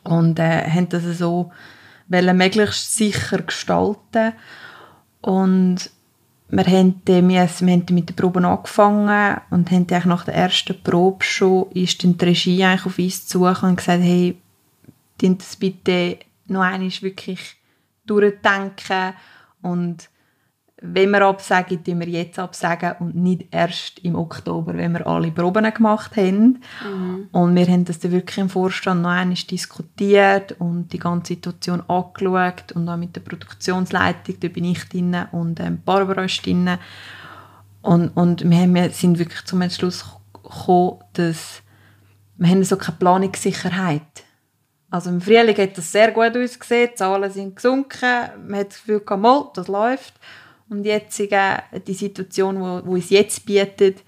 [0.04, 1.50] Und äh, haben das so
[2.10, 4.34] möglichst sicher gestalten.
[5.22, 5.90] Und
[6.56, 10.82] wir haben, dann, wir, haben mit der Probe angefangen und haben dann nach der ersten
[10.84, 14.38] Probe schon ist die Regie eigentlich auf uns zugekommen und gesagt, hey,
[15.18, 17.56] das bitte noch einmal wirklich
[18.06, 19.14] durchdenken
[19.64, 20.10] und
[20.86, 25.32] wenn wir absagen, tun wir jetzt absagen und nicht erst im Oktober, wenn wir alle
[25.32, 26.62] Proben gemacht haben.
[26.84, 27.30] Mhm.
[27.32, 31.82] Und wir haben das dann wirklich im Vorstand noch einmal diskutiert und die ganze Situation
[31.88, 36.78] angeschaut und auch mit der Produktionsleitung, da bin ich drin und ähm, Barbara ist drin.
[37.82, 41.62] Und, und wir, haben, wir sind wirklich zum Entschluss gekommen, dass
[42.36, 44.24] wir haben so keine Planungssicherheit
[44.94, 48.78] also im Frühling hat das sehr gut ausgesehen, die Zahlen sind gesunken, man hat das
[48.78, 50.14] Gefühl, gehabt, das läuft.
[50.74, 54.04] Und jetzt die Situation, die uns jetzt bietet,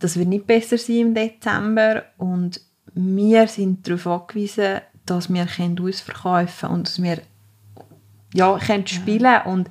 [0.00, 2.04] das wird nicht besser sein im Dezember.
[2.18, 2.60] Und
[2.94, 5.46] wir sind darauf angewiesen, dass wir
[5.80, 7.18] ausverkaufen können und dass wir
[8.34, 9.42] ja, können spielen.
[9.44, 9.70] Und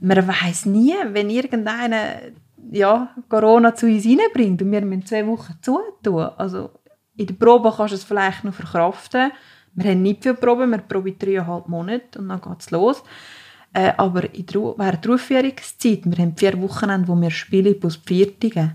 [0.00, 2.20] man weiß nie, wenn irgendeiner
[2.70, 6.30] ja, Corona zu uns reinbringt und wir müssen zwei Wochen zutun.
[6.36, 6.70] Also
[7.16, 9.32] in der Probe kannst du es vielleicht noch verkraften,
[9.74, 13.02] wir haben nicht viele Proben, wir proben dreieinhalb Monate und dann geht es los.
[13.72, 18.00] Äh, aber in der, während der Aufführungszeit, wir haben vier Wochen, wo wir spielen plus
[18.04, 18.74] Viertige,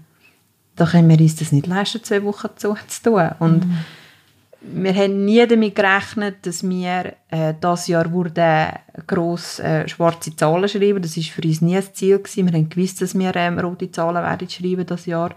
[0.75, 3.29] da können wir uns das nicht leisten, zwei Wochen zu, zu tun.
[3.39, 4.83] Und mhm.
[4.83, 8.73] wir haben nie damit gerechnet, dass wir äh, dieses Jahr wurde
[9.07, 11.01] gross äh, schwarze Zahlen schreiben.
[11.01, 12.45] Das war für uns nie das Ziel gewesen.
[12.45, 15.31] Wir haben gewusst, dass wir ähm, rote Zahlen werden schreiben das Jahr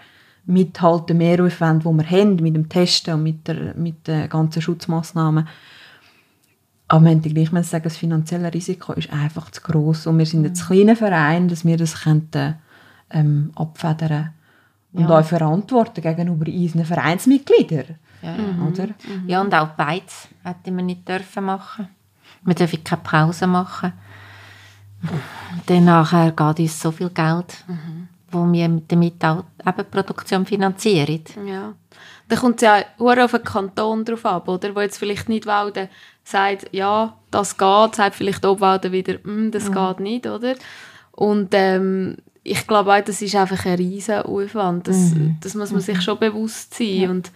[0.46, 4.28] mit halt dem Mehraufwand, den wir haben, mit dem Testen und mit, der, mit den
[4.28, 5.46] ganzen Schutzmaßnahmen.
[6.88, 10.46] Aber wir gleich muss sagen, das finanzielle Risiko ist einfach zu groß und wir sind
[10.46, 12.54] ein kleiner Verein, dass wir das könnten,
[13.10, 14.32] ähm, abfedern
[14.94, 15.18] und ja.
[15.18, 17.96] auch verantworten gegenüber unseren Vereinsmitgliedern.
[18.22, 18.66] Ja, mhm.
[18.66, 18.86] oder?
[18.86, 19.28] Mhm.
[19.28, 21.88] ja und auch Beiz hätten wir nicht dürfen machen.
[22.42, 23.92] Wir dürfen keine Pause machen.
[25.66, 27.64] Dann nachher geht uns so viel Geld.
[27.68, 31.22] Mhm wo wir damit auch eben Produktion finanzieren.
[31.46, 31.74] Ja.
[32.28, 34.74] Da kommt es ja auch auf den Kanton drauf ab, oder?
[34.74, 35.88] Wo jetzt vielleicht nicht Walden
[36.28, 39.74] sagt, ja, das geht, sagt vielleicht Obwalden wieder, mm, das mhm.
[39.74, 40.54] geht nicht, oder?
[41.12, 44.88] Und ähm, ich glaube auch, das ist einfach ein riesen Aufwand.
[44.88, 45.36] Das, mhm.
[45.40, 46.02] das muss man sich mhm.
[46.02, 46.86] schon bewusst sein.
[46.86, 47.10] Ja.
[47.10, 47.32] Und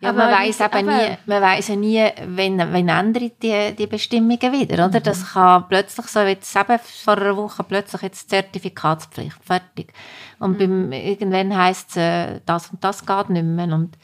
[0.00, 4.52] ja, man weiß aber nie, man weiß ja nie, wenn, wenn ändern die, die Bestimmungen
[4.52, 5.00] wieder, oder?
[5.00, 5.02] Mhm.
[5.02, 9.92] Das kann plötzlich so, jetzt eben vor einer Woche plötzlich jetzt Zertifikatspflicht, fertig.
[10.38, 10.88] Und mhm.
[10.88, 13.66] beim, irgendwann heisst es, äh, das und das geht nicht mehr.
[13.66, 13.98] Und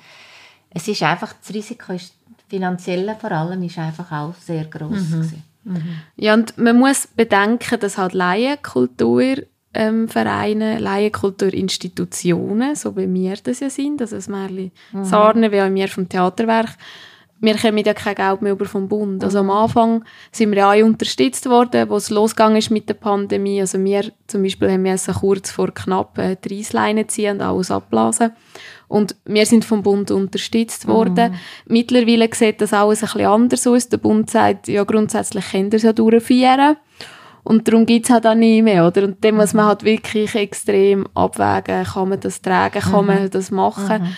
[0.69, 2.16] es ist einfach, das Risiko ist,
[2.49, 5.43] finanzielle vor allem, ist einfach auch sehr gross mhm.
[5.65, 5.83] Mhm.
[6.17, 9.37] Ja, und man muss bedenken, dass halt Laienkultur
[9.75, 15.05] ähm, Vereine, Laienkulturinstitutionen, so wie wir das ja sind, also das Märli mhm.
[15.05, 16.77] Sarne, wie auch wir vom Theaterwerk,
[17.39, 19.23] wir kommen ja kein Geld mehr über vom Bund.
[19.23, 22.95] Also am Anfang sind wir ja auch unterstützt worden, wo es losgegangen ist mit der
[22.95, 23.61] Pandemie.
[23.61, 27.71] Also wir zum Beispiel haben wir kurz vor knapp äh, die Reissleine ziehen und alles
[27.71, 28.33] abblasen.
[28.89, 31.33] Und wir sind vom Bund unterstützt worden.
[31.33, 31.37] Mhm.
[31.67, 33.89] Mittlerweile sieht das alles ein bisschen anders aus.
[33.89, 36.77] Der Bund sagt, ja grundsätzlich es ja durchführen.
[37.43, 39.05] Und darum gibt es halt auch nie mehr, oder?
[39.05, 43.07] Und dann muss man halt wirklich extrem abwägen, kann man das tragen, kann mhm.
[43.07, 44.03] man das machen.
[44.03, 44.09] Mhm.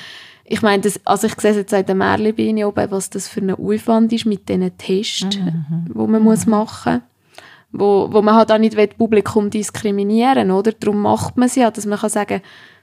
[0.45, 3.51] Ich meine, das, also ich sehe jetzt seit der Märlebiene oben, was das für ein
[3.51, 5.87] Aufwand ist mit diesen Tests, mhm.
[5.93, 7.03] wo man muss machen
[7.73, 10.73] wo, wo man halt auch nicht das Publikum diskriminieren oder?
[10.73, 12.41] Darum macht man sie ja, dass man kann sagen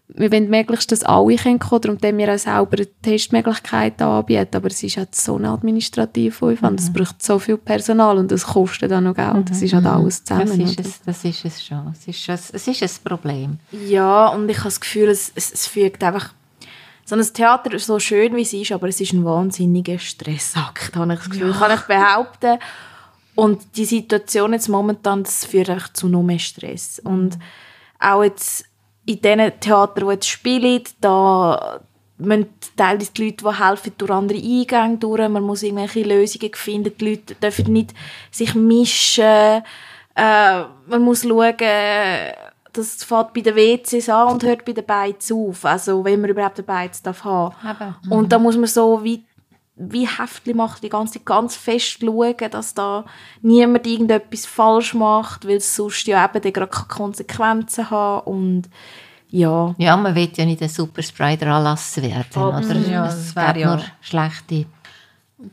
[0.08, 4.68] wir wollen möglichst, dass alle kommen können, darum können wir auch selber Testmöglichkeiten anbieten, aber
[4.68, 6.94] es ist halt so ein administrativer Aufwand, es mhm.
[6.94, 9.90] braucht so viel Personal und es kostet auch noch Geld, das ist halt mhm.
[9.90, 10.60] alles zusammen.
[10.60, 13.60] Das ist, es, das ist es schon, es ist, es, es ist ein Problem.
[13.72, 16.34] Ja, und ich habe das Gefühl, es, es, es fügt einfach
[17.08, 20.96] so ein Theater ist so schön, wie es ist, aber es ist ein wahnsinniger Stressakt,
[20.96, 21.58] habe ich das Gefühl, ja.
[21.58, 22.58] kann ich behaupten.
[23.36, 27.00] Und die Situation jetzt momentan, das führt einfach zu noch mehr Stress.
[27.04, 27.38] Und
[28.00, 28.66] auch jetzt
[29.06, 31.80] in diesen Theatern, die jetzt spielen, da
[32.18, 35.30] müssen teilweise die Leute, die helfen, durch andere Eingänge durch.
[35.30, 36.98] Man muss irgendwelche Lösungen finden.
[36.98, 37.94] Die Leute dürfen nicht
[38.32, 39.64] sich mischen.
[40.16, 41.56] Äh, man muss schauen,
[42.72, 45.66] das fängt bei den WCs an und hört bei den Beiz auf.
[45.66, 47.56] Also, wenn man überhaupt einen Beiz darf haben.
[48.04, 48.12] Mhm.
[48.12, 49.26] Und da muss man so wie
[49.78, 53.06] wie Heftli macht, die ganze Zeit ganz fest schauen, dass da
[53.42, 58.70] niemand irgendetwas falsch macht, weil es sonst ja eben gerade Konsequenzen haben und
[59.30, 59.76] ja.
[59.78, 62.74] Ja, man will ja nicht ein Superspreader anlassen werden, oh, oder?
[62.90, 64.66] Ja, das wäre ja nur schlechte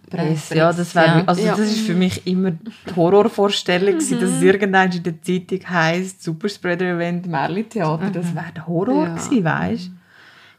[0.09, 0.57] Presse.
[0.57, 1.25] Ja, das wäre, ja.
[1.27, 4.21] also das ist für mich immer die Horrorvorstellung mhm.
[4.21, 8.13] dass es irgendwann in der Zeitung heisst, Superspreader-Event, Merli-Theater, mhm.
[8.13, 9.15] das wäre der Horror ja.
[9.15, 9.91] gewesen, weißt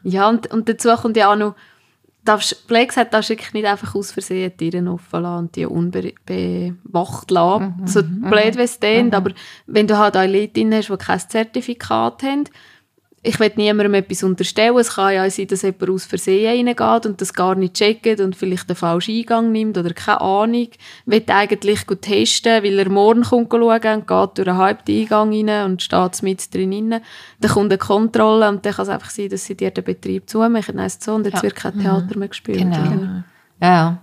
[0.02, 1.54] Ja, und, und dazu kommt ja auch noch,
[2.24, 5.66] darfst, Blake gesagt, darfst du nicht einfach aus Versehen die Türen offen lassen und die
[5.66, 7.74] unbewacht lassen.
[7.80, 7.86] Mhm.
[7.86, 9.32] So blöd, wie es klingt, aber
[9.66, 12.44] wenn du halt auch Leute drin hast, die kein Zertifikat haben,
[13.26, 14.76] ich will niemandem etwas unterstellen.
[14.76, 18.20] Es kann ja auch sein, dass jemand aus Versehen reingeht und das gar nicht checkt
[18.20, 20.68] und vielleicht den falschen Eingang nimmt oder keine Ahnung.
[21.06, 25.32] Will eigentlich gut testen, weil er morgen kommt schauen und geht durch einen halben Eingang
[25.48, 27.00] rein und steht mit drin rein.
[27.40, 30.28] Dann kommt eine Kontrolle und dann kann es einfach sein, dass sie dir den Betrieb
[30.28, 30.76] zumachen.
[30.76, 31.42] Dann so und jetzt Ja.
[31.44, 32.58] wird kein Theater mehr gespielt.
[32.58, 32.76] Genau.
[32.76, 33.24] oder?
[33.62, 33.98] Ja.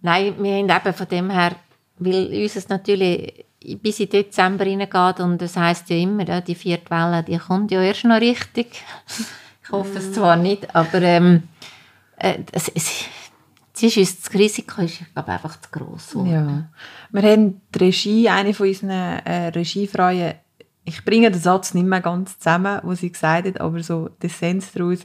[0.00, 1.56] Nein, wir haben eben von dem her,
[1.98, 6.90] weil uns es natürlich bis in Dezember reingeht und das heisst ja immer, die vierte
[6.90, 8.82] Welle, die kommt ja erst noch richtig.
[9.66, 11.42] Ich hoffe es zwar nicht, aber ähm,
[12.18, 12.88] äh, es, es,
[13.82, 16.16] ist das Risiko ist, glaube, einfach zu gross.
[16.24, 16.68] Ja.
[17.10, 20.34] Wir haben die Regie, eine von unseren äh, Regiefreien,
[20.84, 24.26] ich bringe den Satz nicht mehr ganz zusammen, was sie gesagt hat, aber so die
[24.26, 25.00] Essenz daraus,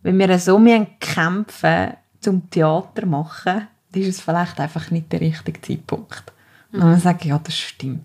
[0.00, 0.58] wenn wir so
[0.98, 6.31] kämpfen zum Theater machen, dann ist es vielleicht einfach nicht der richtige Zeitpunkt.
[6.72, 8.04] Und dann sagen, ja, das stimmt.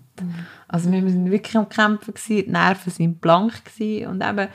[0.66, 4.48] Also wir waren wirklich am Kämpfen, gewesen, die Nerven waren blank gewesen, und eben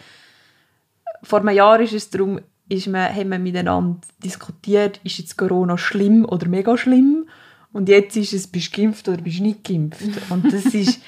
[1.24, 5.78] vor einem Jahr ist es darum, ist man, haben wir miteinander diskutiert, ist jetzt Corona
[5.78, 7.26] schlimm oder mega schlimm
[7.72, 10.02] und jetzt ist es, bist du geimpft oder bist du nicht geimpft.
[10.30, 11.02] Und das ist,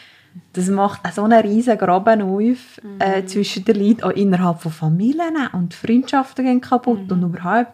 [0.53, 4.71] das macht auch so einen riesen Graben auf äh, zwischen den Leuten, auch innerhalb von
[4.71, 7.73] Familien und Freundschaften gehen kaputt und überhaupt.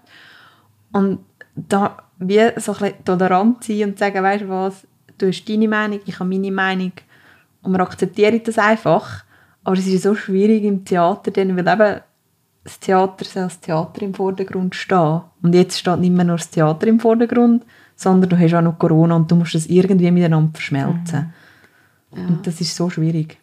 [0.91, 1.20] Und
[1.56, 4.86] da wie so ein bisschen tolerant sein und sagen, weißt du was,
[5.22, 6.92] du hast deine Meinung, ich habe meine Meinung
[7.62, 9.24] und wir akzeptieren das einfach.
[9.64, 12.02] Aber es ist so schwierig im Theater, dann, weil eben
[12.64, 15.22] das Theater soll als Theater im Vordergrund stehen.
[15.42, 17.64] Und jetzt steht nicht mehr nur das Theater im Vordergrund,
[17.96, 21.34] sondern du hast auch noch Corona und du musst das irgendwie miteinander verschmelzen.
[22.12, 23.38] Und das ist so schwierig.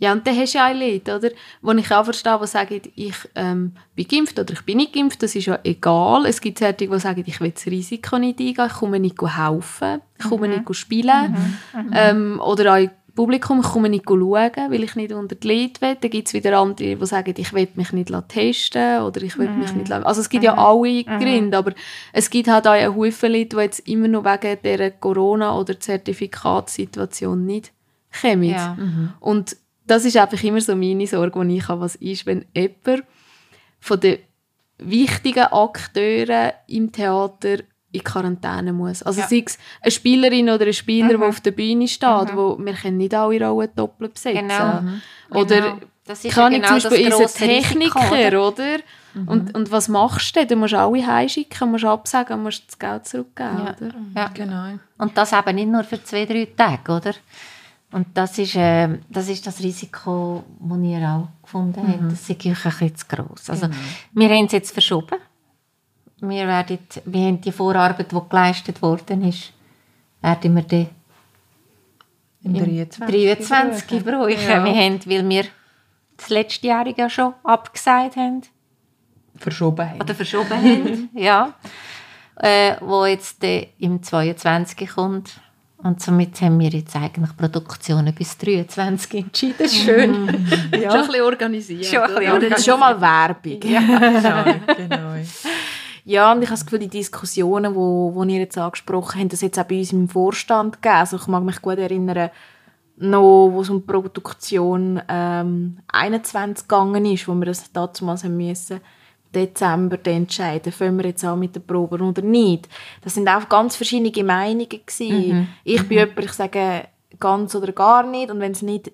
[0.00, 1.30] Ja, und dann hast du ja auch Leute, oder?
[1.60, 5.22] Wo ich auch verstehe, die sagen, ich ähm, bin geimpft oder ich bin nicht geimpft,
[5.22, 6.24] das ist ja egal.
[6.26, 10.00] Es gibt solche, die sagen, ich will das Risiko nicht eingehen, ich komme nicht helfen,
[10.18, 11.36] ich komme nicht spielen.
[11.92, 15.96] Ähm, oder auch Publikum, ich komme nicht schauen, weil ich nicht unter die Leute will.
[16.00, 19.50] Dann gibt es wieder andere, die sagen, ich will mich nicht testen oder ich will
[19.50, 19.90] mich nicht...
[19.90, 21.72] Also es gibt ja alle Gründe, aber
[22.12, 25.80] es gibt halt auch einen Haufen Leute, die jetzt immer noch wegen dieser Corona- oder
[25.80, 27.72] Zertifikatssituation nicht
[28.22, 28.44] kommen.
[28.44, 28.76] Ja.
[29.18, 29.56] Und
[29.90, 33.04] das ist einfach immer so meine Sorge, die ich habe, was ist, wenn jemand
[33.80, 34.18] von den
[34.78, 37.58] wichtigen Akteuren im Theater
[37.90, 39.02] in Quarantäne muss.
[39.02, 42.74] Also sei es eine Spielerin oder ein Spieler, der auf der Bühne steht, wo wir
[42.74, 44.48] können nicht alle Rollen doppelt besetzen.
[44.48, 45.40] Genau.
[45.40, 45.78] Oder Genau.
[46.04, 48.48] Das ist kann ja ich genau zum Beispiel das grosse Risiko, Techniker, oder?
[48.48, 48.76] oder?
[49.26, 50.46] Und, und was machst du?
[50.46, 53.74] Du musst alle heimschicken, musst absagen, musst das Geld zurückgeben, Ja.
[53.76, 53.94] oder?
[54.16, 54.28] Ja.
[54.32, 54.78] Genau.
[54.96, 57.14] Und das eben nicht nur für zwei, drei Tage, oder?
[57.90, 62.12] Und das ist, äh, das, ist das Risiko, das ihr auch gefunden habt.
[62.12, 63.48] Das ist euch ein bisschen zu gross.
[63.48, 63.68] Also,
[64.12, 65.18] Wir haben es jetzt verschoben.
[66.20, 69.52] Wir, werden, wir haben die Vorarbeit, die geleistet worden ist,
[70.20, 70.88] werden wir die
[72.42, 73.06] Im im 23.
[73.06, 74.30] 23 brauchen.
[74.30, 74.64] Ja.
[74.64, 75.44] Wir haben, weil wir
[76.16, 78.42] das letzte Jahr ja schon abgesagt haben.
[79.36, 80.00] Verschoben haben.
[80.00, 81.54] oder verschoben haben, ja,
[82.36, 85.40] äh, wo jetzt äh, im 22 kommt.
[85.80, 89.68] Und somit haben wir jetzt eigentlich Produktionen bis 23 entschieden.
[89.68, 90.26] Schön.
[90.72, 91.86] Schon ein bisschen organisiert.
[91.86, 92.42] Schon ein bisschen?
[92.50, 93.60] Ja, ist schon mal Werbung.
[93.62, 93.80] Ja,
[94.66, 95.14] genau, genau.
[96.04, 99.32] ja und ich habe das Gefühl, die Diskussionen, die wo, wo ihr jetzt angesprochen habt,
[99.32, 100.96] das jetzt auch bei uns im Vorstand gegeben.
[100.96, 102.30] Also ich mag mich gut erinnern,
[102.96, 108.36] noch, wo es um die Produktion ähm, 21 gegangen ist, wo wir das damals haben
[108.36, 108.80] müssen,
[109.34, 112.68] Dezember entscheiden, fangen wir jetzt an mit den Proben oder nicht.
[113.02, 115.48] Das sind auch ganz verschiedene Meinungen gewesen.
[115.64, 116.84] Ich bin jemand, ich sage
[117.20, 118.90] ganz oder gar nicht und wenn es nicht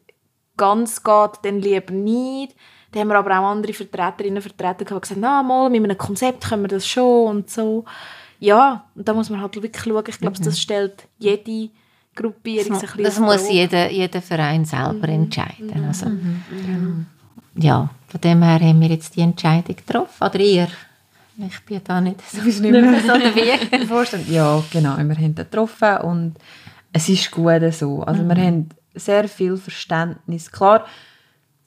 [0.56, 2.54] ganz geht, dann lieber nicht.
[2.92, 5.68] Dann haben wir aber auch andere Vertreterinnen und Vertreter gehabt, die gesagt haben, na mal,
[5.70, 7.84] mit einem Konzept können wir das schon und so.
[8.38, 10.04] Ja, und da muss man halt wirklich schauen.
[10.06, 11.70] Ich glaube, das stellt jede
[12.14, 15.84] Gruppierung Das, ein mu- das bisschen muss jeder, jeder Verein selber entscheiden.
[15.88, 16.06] Also,
[17.56, 20.22] Ja, von dem her haben wir jetzt die Entscheidung getroffen.
[20.22, 20.68] Oder ihr?
[21.36, 24.28] Ich bin da nicht so, nicht mehr so der Weg.
[24.28, 24.96] Ja, genau.
[24.96, 26.34] Wir haben ihn getroffen und
[26.92, 28.02] es ist gut so.
[28.02, 30.50] Also wir haben sehr viel Verständnis.
[30.50, 30.86] Klar,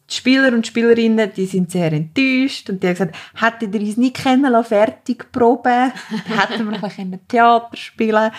[0.09, 3.97] die Spieler und Spielerinnen, die sind sehr enttäuscht und die haben gesagt, hättet ihr uns
[3.97, 5.91] nicht kennen lassen, fertig proben,
[6.25, 8.31] hätten wir noch ein bisschen Theater spielen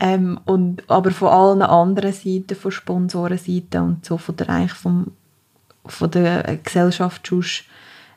[0.00, 5.12] ähm, und Aber von allen anderen Seiten, von Sponsorenseite und so, von der, eigentlich vom,
[5.90, 7.64] von der Gesellschaft sonst,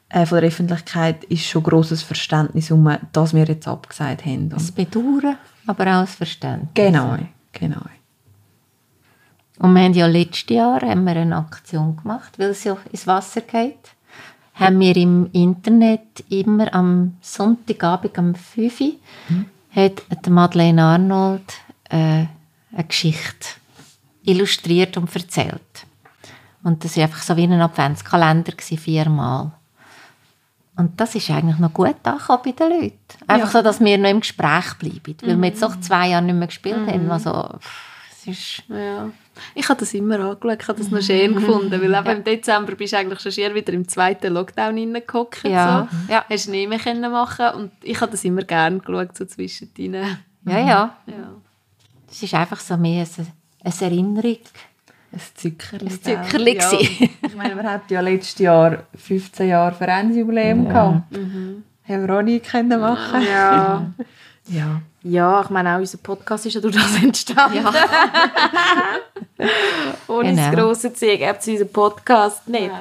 [0.10, 4.44] äh, von der Öffentlichkeit, ist schon grosses Verständnis, um, dass wir jetzt abgesagt haben.
[4.44, 6.70] Und Das Bedauern, aber auch das Verständnis.
[6.74, 7.18] Genau,
[7.52, 7.82] genau.
[9.60, 13.06] Und wir haben ja letztes Jahr haben wir eine Aktion gemacht, weil es ja ins
[13.06, 13.78] Wasser geht.
[14.56, 18.96] haben wir im Internet immer am Sonntagabend um 5 Uhr
[19.74, 21.54] hat die Madeleine Arnold
[21.90, 22.26] äh,
[22.74, 23.48] eine Geschichte
[24.24, 25.86] illustriert und erzählt.
[26.64, 29.52] Und das war einfach so wie ein Adventskalender, viermal.
[30.78, 32.98] Und das ist eigentlich noch gut angekommen bei den Leuten.
[33.28, 35.18] Einfach so, dass wir noch im Gespräch bleiben.
[35.22, 37.12] Weil wir jetzt auch zwei Jahre nicht mehr gespielt haben.
[37.12, 37.58] Also,
[38.12, 38.64] es ist...
[38.70, 39.10] Ja.
[39.56, 42.76] Ich habe das immer angeschaut, ich habe das noch schön gefunden, weil eben im Dezember
[42.76, 45.44] bist du eigentlich schon eher wieder im zweiten Lockdown reingehockt.
[45.48, 45.88] Ja.
[45.90, 46.14] So.
[46.14, 46.26] Ja.
[46.30, 49.94] Hast du nicht mehr können machen und ich habe das immer gerne geschaut, so zwischendrin.
[50.46, 50.98] Ja, ja.
[51.08, 51.36] Ja.
[52.10, 53.28] Es ist einfach so mehr eine,
[53.64, 54.38] eine Erinnerung.
[55.14, 55.86] Ein Zückerli.
[55.88, 56.72] Ein Zückerli Ja.
[57.28, 61.04] Ich meine, wir hatten ja letztes Jahr 15 Jahre Vereinsjubiläum gehabt.
[61.14, 61.64] Haben
[62.08, 63.22] wir auch nie können machen.
[63.24, 63.86] Ja.
[64.48, 64.82] Ja.
[65.04, 67.60] ja, ich meine, auch unser Podcast ist ja durch das entstanden.
[70.08, 70.64] Ohne das Genau.
[70.68, 72.72] grosse Ziel gäbe es unseren Podcast nicht.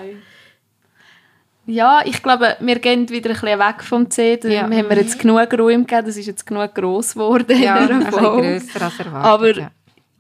[1.67, 4.39] Ja, ich glaube, wir gehen wieder ein bisschen weg vom C.
[4.39, 4.63] Da Ja.
[4.63, 8.05] haben wir jetzt genug Räume gegeben, das ist jetzt genug gross geworden Ja, in ein
[8.05, 9.25] bisschen grösser als erwartet.
[9.25, 9.71] Aber ja.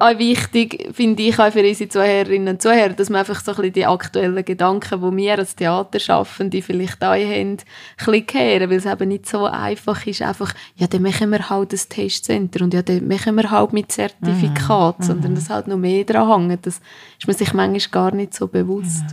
[0.01, 3.57] Auch wichtig finde ich auch für unsere Zuhörerinnen und Zuhörer, dass man einfach so ein
[3.57, 7.59] bisschen die aktuellen Gedanken, die wir als Theaterschaffende vielleicht auch haben, ein
[7.96, 11.74] bisschen kehren, weil es eben nicht so einfach ist, einfach, ja, dann machen wir halt
[11.74, 16.05] das Testcenter und ja, dann machen wir halt mit Zertifikat, sondern dass halt noch mehr
[16.05, 16.66] dran hängt.
[16.66, 16.80] Das
[17.18, 19.05] ist man sich manchmal gar nicht so bewusst.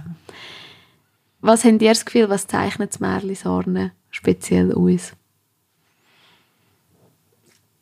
[1.41, 5.13] Was habt ihr das Gefühl, was zeichnet das Märli Sarne speziell aus?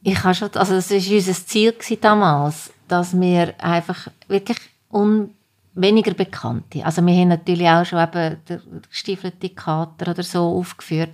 [0.01, 4.57] Ich habe schon, also das war unser Ziel damals, dass wir einfach wirklich
[4.91, 5.31] un,
[5.73, 11.11] weniger Bekannte, also wir haben natürlich auch schon eben den gestiefelte Kater oder so aufgeführt,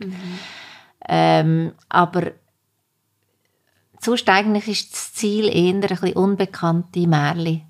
[1.08, 2.32] ähm, aber
[4.00, 7.62] sonst eigentlich ist das Ziel eher ein bisschen unbekannte Märchen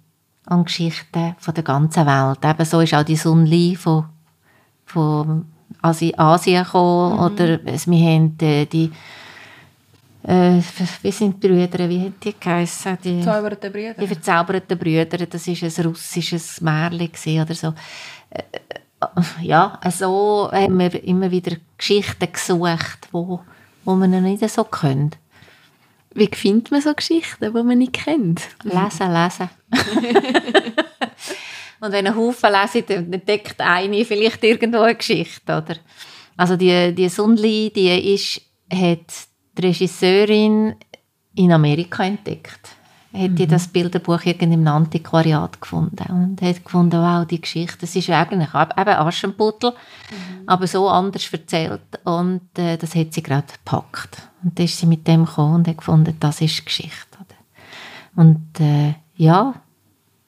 [0.49, 2.39] und Geschichten von der ganzen Welt.
[2.43, 4.05] Eben so ist auch die Sun Li von,
[4.85, 5.45] von
[5.81, 8.91] Asi Asien gekommen, oder es- wir haben die, die
[10.23, 10.61] äh,
[11.01, 12.97] wie sind die Brüder, wie haben die geheissen?
[13.03, 13.93] Die, Zauberte Brüder.
[13.95, 17.73] die verzauberten Brüder, das war ein russisches Märchen oder so.
[18.29, 18.43] Äh,
[19.41, 23.41] Ja, so haben wir immer wieder Geschichten gesucht, wo,
[23.83, 25.17] wo man nicht so kennt.
[26.13, 28.41] Wie findet man so Geschichten, die man nicht kennt?
[28.63, 29.49] Lesen, lesen.
[31.79, 35.77] Und wenn ein Haufen lesen, dann entdeckt eine vielleicht irgendwo eine Geschichte, oder?
[36.37, 38.41] Also die, die Sundli, die ist,
[38.71, 39.30] hat
[39.61, 40.75] Regisseurin
[41.35, 42.75] in Amerika entdeckt.
[43.13, 47.93] Hat die das Bilderbuch irgendwie im Antiquariat gefunden und hat gefunden, wow, die Geschichte, das
[47.97, 49.73] ist eigentlich eben Aschenputtel,
[50.45, 54.29] aber so anders erzählt und äh, das hat sie gerade gepackt.
[54.43, 57.17] Und dann ist sie mit dem gekommen und hat gefunden, das ist Geschichte.
[58.15, 59.55] Und äh, ja,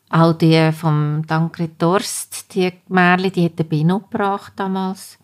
[0.10, 5.18] auch die vom Dankred Dorst, die Märchen, die hat der Bino gebracht damals.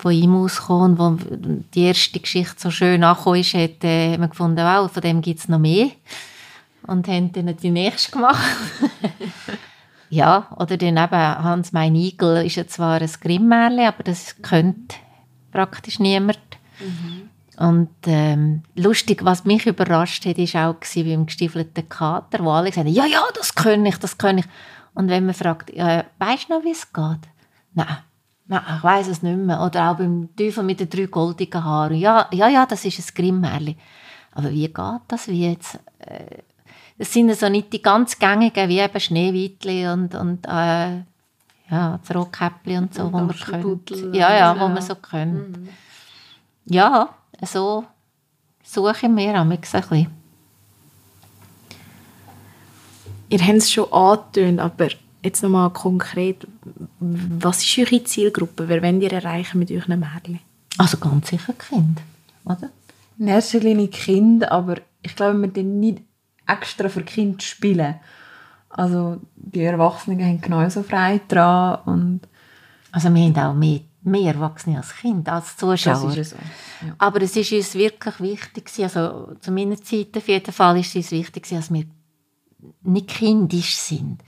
[0.00, 1.18] Von ihm ausgekommen, wo
[1.74, 5.40] die erste Geschichte so schön angekommen ist, hat äh, man gefunden, wow, von dem gibt
[5.40, 5.90] es noch mehr.
[6.86, 8.56] Und haben dann die nächste gemacht.
[10.08, 14.94] ja, oder dann eben Hans Mein Igel ist ja zwar ein Grimm-Märchen, aber das kennt
[15.52, 16.38] praktisch niemand.
[17.58, 22.70] Und ähm, lustig, was mich überrascht hat, ist auch gewesen, beim gestiefelten Kater, wo alle
[22.70, 24.46] gesagt haben, ja, ja, das kann ich, das kann ich.
[24.94, 27.28] Und wenn man fragt, ja, weißt du noch, wie es geht?
[27.74, 27.98] Nein,
[28.50, 29.62] nein, ich weiß es nicht mehr.
[29.62, 31.96] Oder auch beim Teufel mit den drei goldigen Haaren.
[31.96, 33.76] Ja, ja, ja, das ist ein Grimmärli.
[34.32, 35.28] Aber wie geht das?
[35.28, 35.78] Wie jetzt?
[36.00, 36.42] Äh,
[36.98, 40.98] das sind so nicht die ganz gängigen, wie eben Schneewittli und, und äh,
[41.70, 44.12] ja, das Rotkäppli und so, Und wo man.
[44.12, 44.68] Ja, ja, wo so.
[44.68, 45.58] man so kennt.
[46.66, 47.08] Ja,
[47.42, 47.84] so
[48.62, 50.08] suche ich mir am ein bisschen.
[53.30, 54.88] Ihr habt es schon angetönt, aber
[55.22, 56.46] jetzt nochmal konkret,
[56.98, 58.68] was ist eure Zielgruppe?
[58.68, 60.40] Wer wollt ihr erreichen mit euren Märchen?
[60.78, 62.00] Also ganz sicher Kind,
[62.44, 62.70] oder?
[63.18, 66.02] In erster Linie Kind, aber ich glaube, wir dann nicht
[66.46, 67.96] extra für Kind spielen.
[68.70, 72.20] Also die Erwachsenen haben genauso frei dran und
[72.92, 76.08] Also wir haben auch mehr, mehr Erwachsene als Kind, als Zuschauer.
[76.08, 76.36] das ist so.
[76.86, 76.94] Ja.
[76.98, 80.96] Aber es ist uns wirklich wichtig, also zu meiner Zeit auf jeden Fall ist es
[80.96, 81.84] uns wichtig, dass wir
[82.82, 84.22] nicht kindisch sind.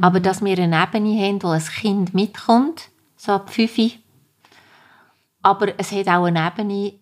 [0.00, 3.94] Aber dass wir eine Ebene haben, wo ein Kind mitkommt, so ab 5.
[5.42, 6.94] Aber es hat auch eine Ebene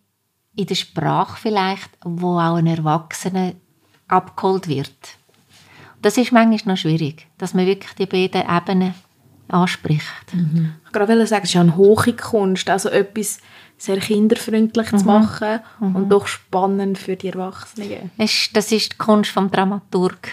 [0.55, 3.53] in der Sprache vielleicht, wo auch ein Erwachsener
[4.09, 4.97] abgeholt wird.
[6.03, 8.95] Das ist manchmal noch schwierig, dass man wirklich die beiden Ebenen
[9.49, 10.05] anspricht.
[10.29, 13.39] Ich wollte gerade sagen, es ist ja eine hohe Kunst, also etwas
[13.79, 18.11] sehr kinderfreundlich zu machen und doch spannend für die Erwachsenen.
[18.17, 20.29] Das ist, das ist die Kunst vom Dramaturg.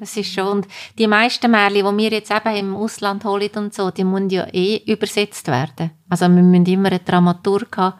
[0.00, 0.48] Das ist schon.
[0.48, 0.68] Und
[0.98, 4.46] die meisten Märchen, die wir jetzt eben im Ausland holen und so, die müssen ja
[4.52, 5.92] eh übersetzt werden.
[6.08, 7.98] Also wir müssen immer einen Dramaturg haben,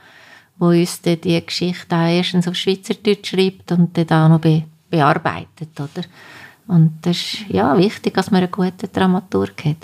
[0.61, 4.64] der uns dann die Geschichte auch erstens auf Schweizerdeutsch schreibt und dann auch noch be
[4.91, 6.05] bearbeitet, oder?
[6.66, 9.77] Und das ist ja wichtig, dass man einen guten Dramaturg hat.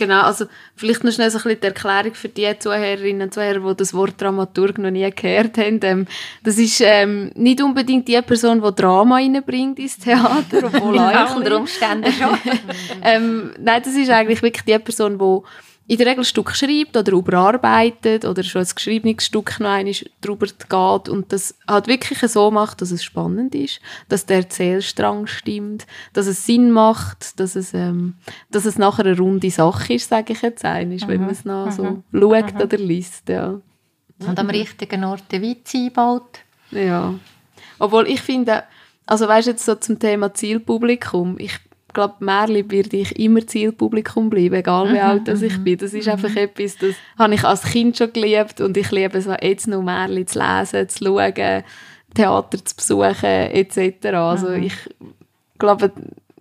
[0.00, 0.46] Genau, also
[0.76, 3.92] vielleicht noch schnell so ein bisschen die Erklärung für die Zuhörerinnen und Zuhörer, die das
[3.92, 5.78] Wort Dramaturg noch nie gehört haben.
[5.82, 6.06] Ähm,
[6.42, 11.36] das ist ähm, nicht unbedingt die Person, die Drama reinbringt ins Theater, obwohl Ja, eigentlich.
[11.36, 12.30] unter Umständen schon.
[13.02, 15.46] ähm, nein, das ist eigentlich wirklich die Person, die
[15.90, 19.92] in der Regel ein Stück schreibt oder überarbeitet oder schon ein geschriebenes Stück noch einmal
[20.20, 25.26] drüber geht und das halt wirklich so macht, dass es spannend ist, dass der Erzählstrang
[25.26, 28.14] stimmt, dass es Sinn macht, dass es, ähm,
[28.52, 31.72] dass es nachher eine runde Sache ist, sage ich jetzt einmal, wenn man es noch
[31.72, 33.28] so schaut oder liest.
[33.28, 33.60] Ja.
[34.20, 36.38] Und am richtigen Ort den Witz einbaut.
[36.70, 37.14] Ja.
[37.80, 38.62] Obwohl ich finde,
[39.06, 41.58] also weißt du jetzt so zum Thema Zielpublikum, ich
[41.92, 45.78] glaube, Märli werde ich immer Zielpublikum bleiben, egal wie alt das ich bin.
[45.78, 49.28] Das ist einfach etwas, das habe ich als Kind schon geliebt und ich liebe es
[49.28, 51.64] auch jetzt noch Märli zu lesen, zu schauen,
[52.14, 54.06] Theater zu besuchen etc.
[54.06, 54.74] Also ich
[55.58, 55.92] glaube,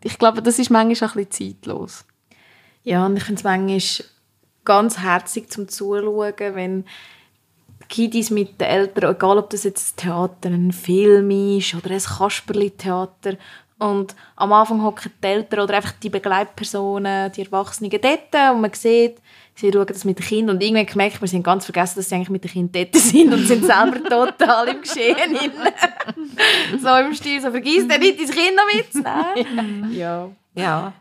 [0.04, 2.06] ich glaube, das ist manchmal auch ein bisschen zeitlos.
[2.84, 4.08] Ja, und ich finde es manchmal
[4.66, 6.86] ganz herzig zum Zuschauen, wenn
[7.88, 12.02] Kiddies mit den Eltern, egal ob das jetzt ein Theater, ein Film ist oder ein
[12.02, 13.38] Kasperli-Theater,
[13.80, 18.74] und am Anfang hocken die Eltern oder einfach die Begleitpersonen, die Erwachsenen dort und man
[18.74, 19.18] sieht,
[19.56, 22.10] sie schauen das mit den Kindern und irgendwann merkt man, sie haben ganz vergessen, dass
[22.10, 25.16] sie eigentlich mit den Kindern dort sind und sind selber total im Geschehen
[26.82, 29.94] so im Stil, so vergiss dir nicht, dein Kind noch mitzunehmen.
[29.94, 30.30] ja.
[30.56, 30.94] Ja.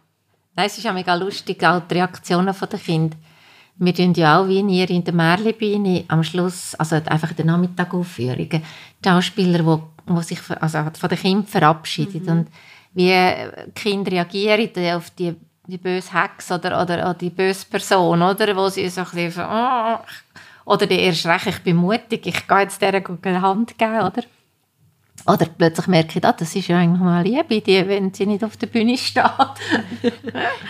[0.54, 3.16] Nein, es ist auch mega lustig, auch die Reaktionen der Kinder.
[3.80, 7.44] Wir tun ja auch wie ihr in der Märlibühne am Schluss, also einfach in der
[7.46, 8.48] Nachmittagaufführungen,
[9.04, 12.28] die Schauspieler, die, die sich von- also von den Kindern verabschieden.
[12.28, 12.48] Und
[12.94, 18.56] wie die Kinder reagieren auf die, die böse Hex oder, oder, die böse Person, oder,
[18.56, 19.98] wo sie so ein bisschen «Oh»,
[20.64, 24.22] oder die erst recht, ich bin mutig, ich gehe jetzt dieser Hand geben, oder?
[25.28, 28.42] Oder plötzlich merke ich, ah, das ist ja eigentlich mal Liebe, die, wenn sie nicht
[28.42, 29.22] auf der Bühne steht.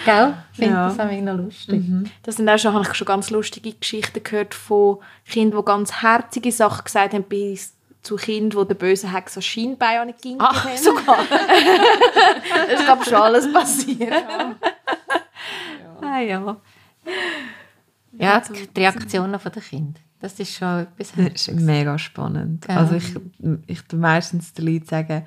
[0.05, 0.35] Gell?
[0.53, 0.89] Ich finde Ja.
[0.89, 1.83] das auch noch lustig.
[2.25, 4.99] Das sind auch schon, habe ich schon ganz lustige Geschichten gehört von
[5.29, 9.41] Kindern, die ganz herzige Sachen gesagt haben, bis zu Kindern, die der böse Hex so
[9.41, 10.37] Schienbein nicht ging.
[10.41, 11.19] Ach, sogar.
[12.69, 14.13] Das ist, glaube ich, schon alles passiert.
[16.01, 16.57] Ah, ja.
[18.19, 20.01] Ja, die Reaktionen der Kinder.
[20.21, 22.67] Das ist schon etwas Das ist mega spannend.
[22.69, 22.79] Ja.
[22.79, 23.15] Also ich,
[23.67, 25.23] ich tu meistens den Leuten sagen,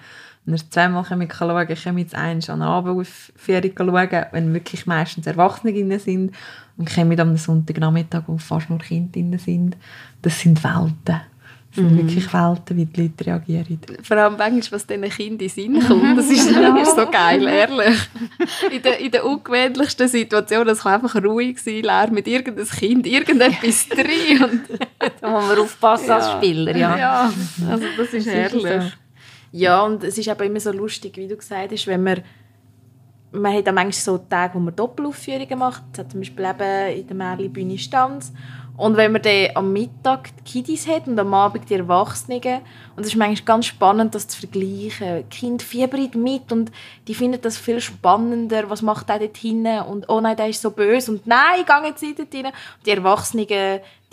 [0.45, 4.85] wenn ihr zweimal schauen könnt, ich komme jetzt eins an eine Abendaufführung schauen, wenn wirklich
[4.87, 6.35] meistens Erwachsene sind
[6.77, 9.77] und komme am Sonntagnachmittag, wo fast nur Kinder sind.
[10.21, 11.21] Das sind Welten.
[11.73, 13.79] Sind wirklich Welten, wie die Leute reagieren.
[14.03, 16.17] Vor allem manchmal, was diesen Kindern in den Sinn kommt.
[16.17, 17.97] Das ist, das ist so geil, ehrlich.
[18.69, 23.07] In der, in der ungewöhnlichsten Situation, das kann einfach ruhig sein, leer mit irgendeinem Kind,
[23.07, 24.43] irgendetwas drin.
[24.43, 24.61] Und,
[25.21, 26.97] Da muss man aufpassen als Spieler, ja.
[26.97, 27.33] ja,
[27.69, 28.93] also das ist herrlich.
[29.53, 32.21] Ja, und es ist aber immer so lustig, wie du gesagt hast, wenn man
[33.33, 35.83] man hat auch manchmal so Tage, wo man Doppelaufführungen macht.
[35.93, 38.33] Es hat zum Beispiel eben in der Märli-Bühne Stanz.
[38.81, 42.41] Und wenn man dann am Mittag die Kiddies hat und am Abend die Erwachsenen,
[43.01, 45.23] und es ist manchmal ganz spannend, das zu vergleichen.
[45.31, 46.71] Die Kinder fiebern mit und
[47.07, 48.69] die finden das viel spannender.
[48.69, 49.79] Was macht der dort hinten?
[49.81, 51.13] Und oh nein, der ist so böse.
[51.13, 52.45] Und nein, gehe jetzt nicht dort rein.
[52.45, 52.53] Und
[52.85, 53.47] die Erwachsenen,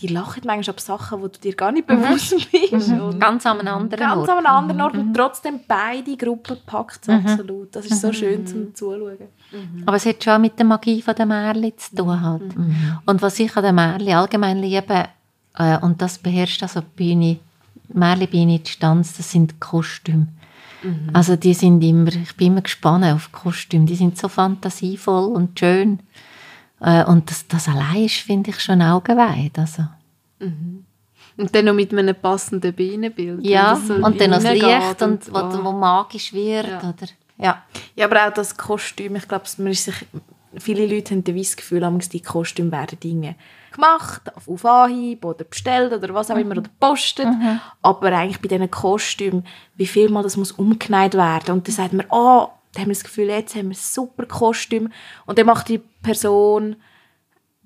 [0.01, 2.89] die lachen manchmal ab Sachen, wo du dir gar nicht bewusst bist.
[2.89, 4.31] Und Ganz an einem anderen ganz Ort.
[4.31, 7.77] an einem anderen Ort und trotzdem beide Gruppen packt es absolut.
[7.77, 9.19] Das ist so schön zum Zuschauen.
[9.85, 12.23] Aber es hat schon mit der Magie von der Märli zu tun.
[12.23, 12.55] Halt.
[13.05, 15.05] Und was ich an der Märli allgemein liebe,
[15.59, 17.39] äh, und das beherrscht also die Bühne,
[17.93, 20.29] Märli-Bühne, die Stanz, das sind Kostüme.
[21.13, 25.59] Also die sind immer, ich bin immer gespannt auf Kostüme, die sind so fantasievoll und
[25.59, 25.99] schön.
[26.81, 29.59] Äh, und das, das allein ist, finde ich, schon augenweit.
[29.59, 29.85] Also.
[30.41, 33.45] Und dann noch mit einem passenden Bienenbild.
[33.45, 35.65] Ja, das so und dann noch das Licht, und, wo, wow.
[35.65, 36.69] wo magisch wird.
[36.69, 36.79] Ja.
[36.79, 37.09] Oder?
[37.39, 37.63] Ja.
[37.97, 40.07] Ja, aber auch das Kostüm, ich glaube, man ist sich,
[40.57, 43.37] viele Leute haben das Gefühl, dass die Kostüme werden Dinge
[43.73, 47.27] gemacht, auf, auf Anhieb oder bestellt oder was auch immer, oder postet.
[47.83, 49.47] Aber eigentlich bei diesen Kostümen,
[49.77, 51.53] wie viel mal das muss umgenäht werden.
[51.53, 54.27] Und dann sagt man, oh, da haben wir das Gefühl, jetzt haben wir ein super
[54.27, 54.91] Kostüm.
[55.27, 56.77] Und dann macht die Person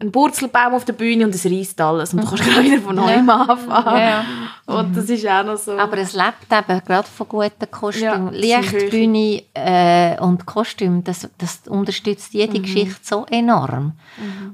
[0.03, 2.12] einen Burzelbaum auf der Bühne und es reißt alles.
[2.12, 3.98] Und du kannst gleich wieder von neuem anfangen.
[3.98, 4.24] Ja.
[4.66, 5.72] Und das ist auch noch so.
[5.78, 8.32] Aber es lebt eben gerade von guten Kostümen.
[8.34, 12.62] Ja, das sind Licht, hohe- Bühne äh, und Kostüm, das, das unterstützt jede Mhm.
[12.62, 13.92] Geschichte so enorm.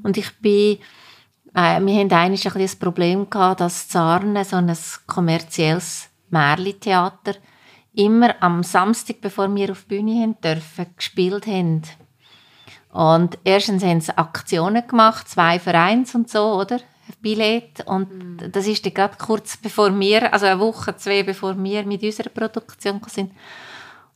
[0.05, 0.79] Und ich bin
[1.55, 4.71] Äh, wir hatten ein bisschen das Problem, gehabt, dass Zarne, so ein
[5.07, 7.35] kommerzielles Märli-Theater,
[7.95, 11.83] immer am Samstag, bevor wir auf die Bühne haben dürfen, gespielt haben.
[12.93, 16.81] Und erstens haben sie Aktionen gemacht, zwei Vereins und so, oder?
[17.21, 17.87] Billett.
[17.87, 22.03] Und das ist dann gerade kurz bevor wir, also eine Woche, zwei bevor wir mit
[22.03, 23.33] unserer Produktion sind.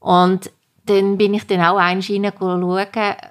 [0.01, 0.51] Und
[0.87, 2.33] dann bin ich dann auch einmal schauen,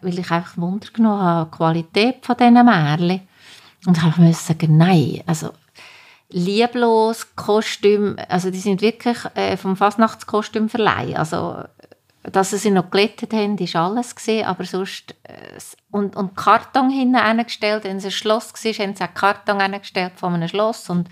[0.02, 3.22] weil ich einfach Wunder genommen habe, die Qualität von diesen Märchen.
[3.86, 5.50] Und ich musste sagen, nein, also
[6.30, 11.18] lieblos Kostüm, also die sind wirklich äh, vom Fastnachtskostüm verleihen.
[11.18, 11.64] Also
[12.24, 15.60] dass sie noch glättet haben, ist alles gesehen, aber sonst äh,
[15.90, 20.14] und, und Karton hinten angestellt, wenn es ein Schloss war, haben sie auch Karton angestellt
[20.16, 21.08] von einem Schloss und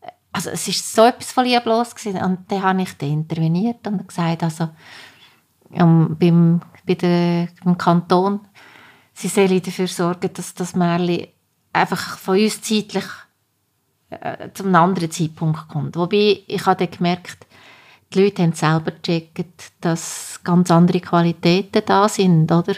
[0.00, 2.20] äh, also es ist so etwas von lieblos gewesen.
[2.22, 4.70] und dann habe ich dann interveniert und gesagt, also
[5.70, 8.40] um, beim, bei der, beim Kanton,
[9.12, 11.28] sie sollen dafür sorgen, dass das Märchen
[11.72, 13.04] einfach von uns zeitlich
[14.10, 15.96] äh, zu einem anderen Zeitpunkt kommt.
[15.96, 17.46] Wobei, ich habe dann gemerkt,
[18.12, 22.74] die Leute haben selber gecheckt, dass ganz andere Qualitäten da sind, oder?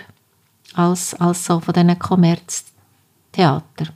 [0.74, 3.86] Als, als so von diesen Kommerztheater.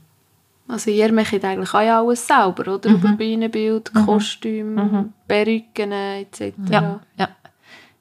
[0.68, 2.90] Also ihr macht eigentlich auch alles selber, oder?
[2.90, 2.96] Mhm.
[2.96, 5.12] Über Bühnenbild, Kostüme, Mhm.
[5.28, 6.52] Perücken etc.
[6.70, 7.28] Ja, ja.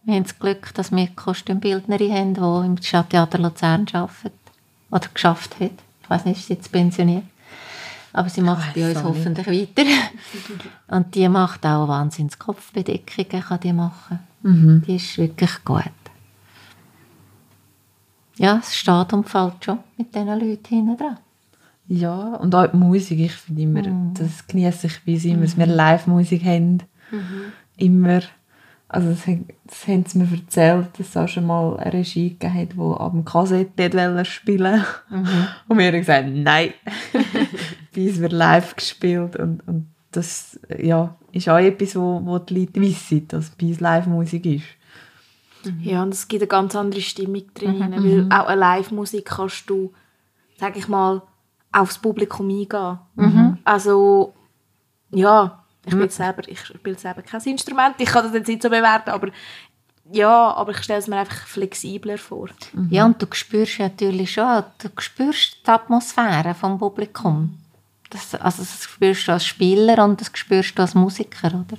[0.03, 4.33] Wir haben das Glück, dass wir Kostümbildnerin haben, die im Stadttheater Luzern arbeitet.
[4.91, 5.71] Oder geschafft hat.
[6.03, 7.23] Ich weiß nicht, ist sie jetzt pensioniert.
[8.17, 9.25] Aber sie macht bei uns auch nicht.
[9.25, 9.89] hoffentlich weiter.
[10.95, 14.19] Und die macht auch wahnsinns Kopfbedeckungen, kann die machen.
[14.41, 14.83] Mhm.
[14.87, 15.83] Die ist wirklich gut.
[18.37, 21.17] Ja, es steht und fällt schon mit diesen Leuten hinten dran.
[21.87, 23.81] Ja, und auch die Musik, ich finde immer,
[24.13, 26.83] das genieße ich bei immer, dass wir Live-Musik haben.
[27.77, 28.21] Immer.
[28.87, 32.29] Also das, haben- das haben sie mir erzählt, dass es auch schon mal eine Regie
[32.29, 34.83] gegeben hat, die ab dem Kassette nicht wollte spielen
[35.67, 36.73] Und wir haben gesagt, nein.
[37.95, 42.59] bei uns wird live gespielt und, und das ja, ist auch etwas, wo, wo die
[42.61, 44.65] Leute wissen, dass bei uns Live-Musik ist.
[45.81, 49.91] Ja, und es gibt eine ganz andere Stimmung drin, weil auch eine Live-Musik kannst du,
[50.57, 51.21] sag ich mal,
[51.71, 52.99] aufs Publikum eingehen.
[53.63, 54.33] Also,
[55.11, 58.69] ja, ich, jetzt selber, ich spiele selber kein Instrument, ich kann das jetzt nicht so
[58.69, 59.29] bewerten, aber
[60.11, 62.49] ja, aber ich stelle es mir einfach flexibler vor.
[62.89, 67.57] Ja, und du spürst natürlich schon, du spürst die Atmosphäre vom Publikum.
[68.09, 71.77] Das, also das spürst du als Spieler und das spürst du als Musiker, oder?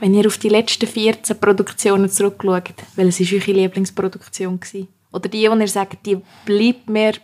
[0.00, 4.60] Wenn ihr auf die letzten 14 Produktionen zurückschaut, welches war eure Lieblingsproduktion?
[4.60, 4.88] Gewesen?
[5.12, 7.14] Oder die, wo ihr sagt, die bleibt mir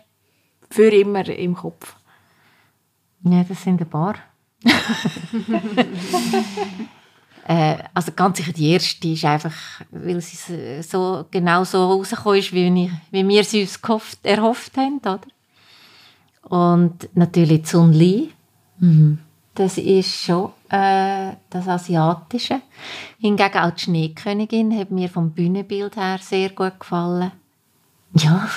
[0.69, 1.95] für immer im Kopf?
[3.23, 4.15] Ja, das sind ein paar.
[7.47, 9.53] äh, also ganz sicher die erste ist einfach,
[9.91, 14.75] weil sie so, genau so rausgekommen ist, wie, ich, wie wir sie uns gehofft, erhofft
[14.77, 15.21] haben, oder?
[16.45, 18.31] Und natürlich Zun Li.
[19.55, 22.61] Das ist schon äh, das Asiatische.
[23.19, 27.31] Hingegen auch die Schneekönigin hat mir vom Bühnenbild her sehr gut gefallen.
[28.13, 28.47] Ja,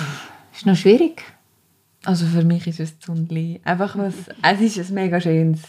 [0.52, 1.22] ist noch schwierig.
[2.04, 3.60] Also für mich ist es Zundli.
[3.64, 5.62] Einfach was, es ist ein mega schönes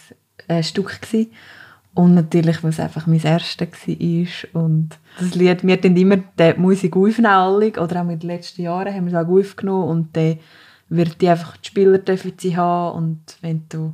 [0.47, 1.31] äh, Stück gewesen.
[1.93, 4.89] und natürlich was einfach mein erstes war und
[5.19, 9.05] das Lied wir dann immer die Musik aufnehmen oder auch mit den letzten Jahren haben
[9.05, 10.39] wir es auch aufgenommen und dann
[10.89, 13.93] wird die einfach die Spieler dürfen sie haben und wenn du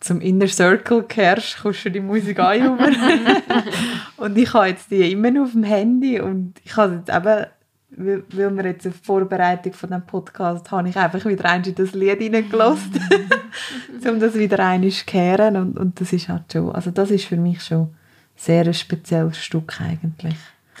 [0.00, 2.88] zum Inner Circle kehrst, kommst du die Musik rüber.
[4.18, 7.46] und ich habe jetzt die immer noch auf dem Handy und ich habe jetzt eben
[7.90, 11.74] weil, weil wir jetzt die Vorbereitung von dem Podcast habe ich einfach wieder einmal in
[11.74, 13.00] das Lied reingelassen,
[14.08, 17.24] um das wieder einmal zu kehren und, und das ist halt schon, also das ist
[17.24, 17.94] für mich schon
[18.34, 20.36] sehr ein spezielles Stück eigentlich.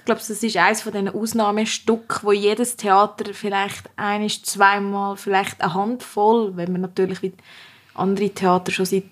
[0.06, 5.60] Ich glaube, das ist eines von diesen Ausnahmestücken, wo jedes Theater vielleicht ein, zweimal, vielleicht
[5.60, 7.32] eine Handvoll, wenn man natürlich wie
[7.92, 9.02] andere Theater schon seit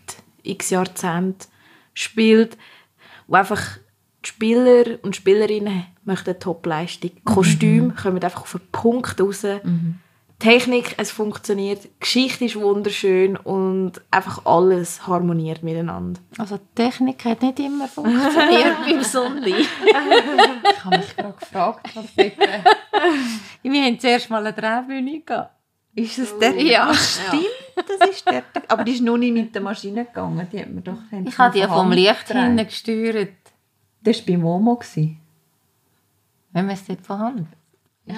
[0.44, 1.48] x Jahrzehnten
[1.94, 2.56] spielt,
[3.26, 3.78] wo einfach
[4.24, 7.10] die Spieler und Spielerinnen möchten Top-Leistung.
[7.10, 9.44] Die Kostüme kommen einfach auf den Punkt raus.
[10.38, 16.20] Technik, es funktioniert, die Geschichte ist wunderschön und einfach alles harmoniert miteinander.
[16.38, 19.70] Also die Technik hat nicht immer funktioniert beim Sonnenlicht.
[20.76, 22.32] Ich habe mich gerade gefragt, was dort
[23.62, 25.54] Wir haben zuerst mal eine Drehbühne gehabt.
[25.94, 26.60] Ist es der?
[26.60, 26.92] Ja.
[26.92, 28.42] Stimmt, das ist der.
[28.68, 30.46] Aber die ist noch nicht mit der Maschine gegangen.
[30.52, 32.66] Die hat mir doch Ich habe die vom Licht hinten hin.
[32.66, 33.28] gesteuert.
[34.02, 34.80] Das war bei Momo.
[34.94, 37.48] Wenn man es dort von Hand.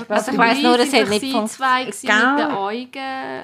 [0.09, 1.87] Also ich weiss nur, es hat nicht funktioniert.
[1.87, 2.67] mit den Genau.
[2.67, 2.91] Augen.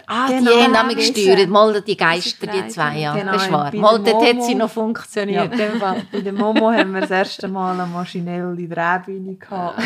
[0.08, 1.14] Ah, Genau, die haben nämlich wissen.
[1.14, 1.48] gesteuert.
[1.48, 3.14] Mal die Geister, Das ist die zwei, ja.
[3.14, 5.52] Genau, das bei Mal der dort hat sie noch Ja, funktioniert.
[5.52, 6.02] in dem Fall.
[6.10, 9.80] Bei der Momo haben wir das erste Mal eine maschinelle Drehbühne gehabt.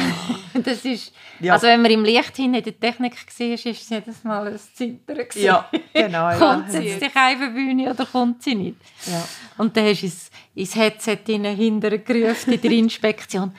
[0.55, 1.53] Das ist, Ja.
[1.53, 4.59] Also wenn man im Licht hin in der Technik war, ist es jedes Mal ein
[4.59, 5.17] Zittern.
[5.19, 5.43] gewesen.
[5.45, 6.31] Ja, genau.
[6.31, 6.37] Ja.
[6.39, 8.77] Kommt sie jetzt die Bühne oder kommt sie nicht?
[9.05, 9.23] Ja.
[9.59, 13.55] Und dann hast du ins, ins Headset hinein hinterher gerufen in der Inspektion.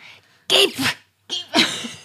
[0.48, 0.74] Gib!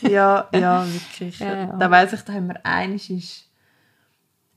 [0.03, 1.38] Ja, ja, wirklich.
[1.38, 1.76] Ja, ja.
[1.78, 3.48] Da weiss ich, da haben wir eines ist,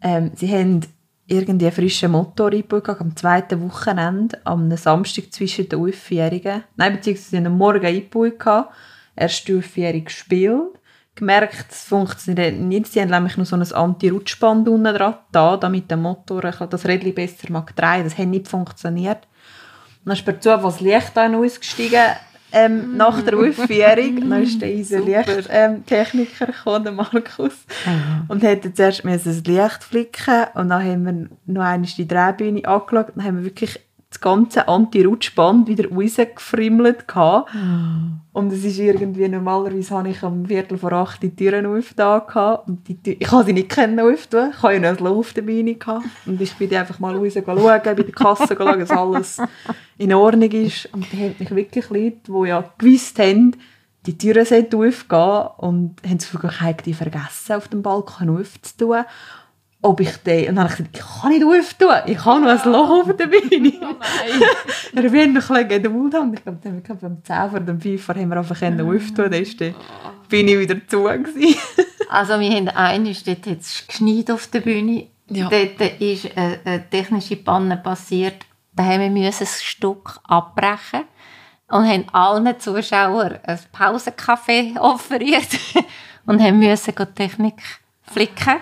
[0.02, 0.82] ähm, sie haben
[1.28, 6.64] irgendwie einen frischen Motor eingebaut am zweiten Wochenende, am Samstag zwischen den Aufjährigen.
[6.76, 8.68] Nein, beziehungsweise am Morgen eingebaut,
[9.16, 10.80] erst Aufjährig gespielt,
[11.16, 12.88] gemerkt, es funktioniert nicht.
[12.88, 17.16] Sie haben nämlich nur so ein Anti-Rutschband unten dran, da, damit der Motor das Rädchen
[17.16, 18.04] besser mag drehen.
[18.04, 19.28] Das hat nicht funktioniert.
[20.04, 22.04] Und dann ist per Zufall das Licht an uns gestiegen,
[22.56, 24.30] ähm, nach der Aufführung.
[24.30, 27.66] Dann ist der unser Lichttechniker ähm, gekommen, der Markus.
[28.28, 32.08] Und hat jetzt erst müssen das Licht flicken und dann haben wir noch einmal die
[32.08, 33.08] Drehbühne angeschaut.
[33.16, 33.80] Dann haben wir wirklich
[34.16, 37.52] das ganze Anti-Rutschband wieder rausgefriemelt gehabt.
[38.32, 42.68] Und es ist irgendwie, normalerweise habe ich am Viertel vor acht die Türen aufgetan gehabt.
[42.68, 45.18] und die Tür, ich habe sie nicht können auftun, ich habe ja noch ein Loch
[45.18, 46.06] auf der Beine gehabt.
[46.26, 49.42] Und ich bin einfach mal raus schauen, bei der Kasse schauen, dass alles
[49.98, 50.90] in Ordnung ist.
[50.94, 53.56] Und da haben mich wirklich Leute, die ja gewusst haben,
[54.06, 58.38] die Türen sollten aufgehen und haben das Gefühl, ich habe die vergessen, auf dem Balkon
[58.40, 59.04] aufzutun.
[59.86, 62.66] Ob ich den, und dann habe ich gesagt, ich kann nicht auftun, ich habe noch
[62.66, 63.68] ein Loch auf der Beine.
[63.68, 66.34] Ja, wir haben noch ein bisschen Geduld haben.
[66.34, 69.30] Ich glaube, dann haben wir beim 10 vor dem 5 haben wir einfach können auftun.
[69.30, 69.76] Dann ist die
[70.32, 71.04] Beine wieder zu.
[71.04, 71.60] Gewesen.
[72.08, 75.08] Also wir haben einen, dort hat es geschneit auf der Bühne.
[75.28, 75.50] Ja.
[75.50, 78.46] Dort ist eine, eine technische Panne passiert.
[78.74, 81.06] Da haben wir ein Stück abbrechen
[81.68, 85.50] und haben allen Zuschauern ein Pausenkaffee offeriert
[86.26, 87.62] und haben müssen die Technik
[88.04, 88.58] flicken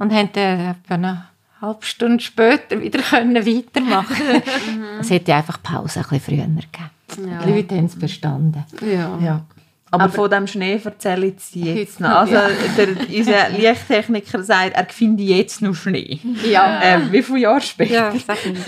[0.00, 1.24] und haben dann etwa eine
[1.60, 4.42] halbe Stunde später wieder können weitermachen
[5.00, 7.44] Es hätte einfach Pause ein bisschen früher gegeben.
[7.44, 8.64] Die Leute haben es verstanden.
[8.80, 9.18] Ja.
[9.20, 9.44] Ja.
[9.92, 12.10] Aber, von dem Schnee erzähle ich sie jetzt noch.
[12.10, 12.36] Also,
[12.76, 16.20] der, unser Lichttechniker sagt, er finde jetzt noch Schnee.
[16.48, 16.80] Ja.
[16.80, 17.92] Ähm, wie viele Jahre später?
[17.92, 18.62] Ja, sag nicht.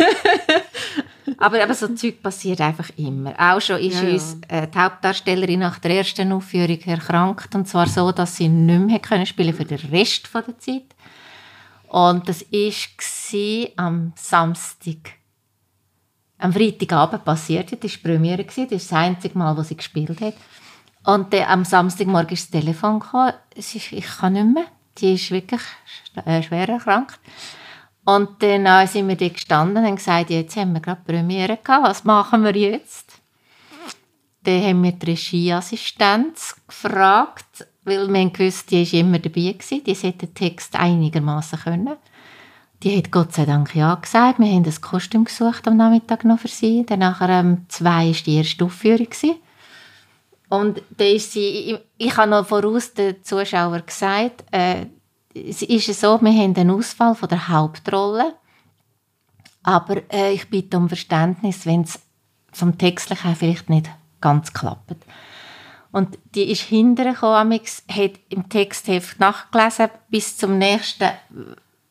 [1.39, 3.35] aber, aber so Zeug passiert einfach immer.
[3.39, 4.15] Auch schon ist Ja, ja.
[4.15, 7.55] uns äh, die Hauptdarstellerin nach der ersten Aufführung erkrankt.
[7.55, 10.87] Und zwar so, dass sie nicht mehr können spielen für den Rest von der Zeit.
[11.93, 15.11] Und das war am Samstag.
[16.39, 17.71] Am Freitagabend passiert.
[17.71, 18.45] Das war die Premiere.
[18.45, 20.33] Das ist das einzige Mal, wo sie gespielt hat.
[21.05, 23.35] Und dann, am Samstagmorgen ist das Telefon gekommen.
[23.55, 24.65] Ist, ich kann nicht mehr.
[24.97, 25.61] Die ist wirklich
[26.25, 27.21] äh, schwer erkrankt.
[28.07, 31.85] Und dann äh, sind wir dort gestanden und gesagt, jetzt haben wir gerade Premiere gehabt,
[31.85, 33.21] was machen wir jetzt?
[34.45, 39.95] Dann haben wir die Regieassistenz gefragt, weil haben gewusst, die war immer dabei, gewesen, die
[39.95, 41.97] sollte den Text einigermaßen können.
[42.83, 44.41] Die hat Gott sei Dank ja gesagt.
[44.41, 46.85] Wir haben ein Kostüm gesucht am Nachmittag noch für sie.
[46.85, 49.07] Dann nachher um zwei war die erste Aufführung.
[49.07, 49.37] Gewesen.
[50.49, 54.87] Und dann ist sie, ich, ich habe noch voraus den Zuschauern gesagt, äh,
[55.35, 58.35] es ist so, wir haben einen Ausfall von der Hauptrolle,
[59.63, 62.01] aber äh, ich bitte um Verständnis, wenn es
[62.53, 64.97] vom Textlichen vielleicht nicht ganz klappt.
[65.93, 71.11] Und die ist hinterher gekommen, hat im Textheft nachgelesen bis zum nächsten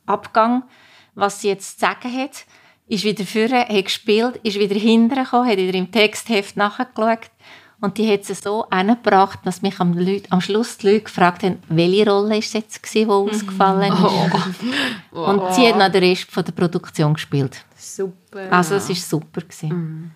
[0.05, 0.63] Abgang,
[1.13, 2.45] was sie jetzt zu sagen hat,
[2.87, 7.29] ist wieder vorne, hat gespielt, ist wieder hinterher gekommen, hat wieder im Textheft nachgeschaut
[7.81, 11.41] und die hat sie so hingebracht, dass mich am, Leut, am Schluss die Leute gefragt
[11.41, 15.11] haben, welche Rolle ist jetzt gewesen, die ausgefallen ist.
[15.11, 17.65] Und sie hat noch den Rest von der Produktion gespielt.
[17.75, 18.51] Super.
[18.51, 19.41] Also es war super.
[19.41, 20.11] Gewesen.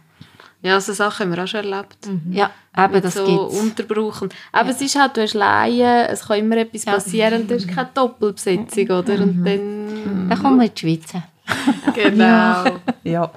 [0.66, 1.97] Ja, so Sachen haben wir auch schon erlebt.
[2.32, 3.61] Ja, eben, das so gibt's.
[3.61, 4.22] Unterbruch.
[4.24, 7.55] Und- Aber es ist halt, du hast Laien, es kann immer etwas passieren und du
[7.55, 9.13] hast keine Doppelbesetzung, oder?
[9.22, 10.28] Und dann...
[10.30, 11.13] Dann kommen wir in die Schweiz.
[11.93, 12.80] Genau.
[13.03, 13.32] Ja.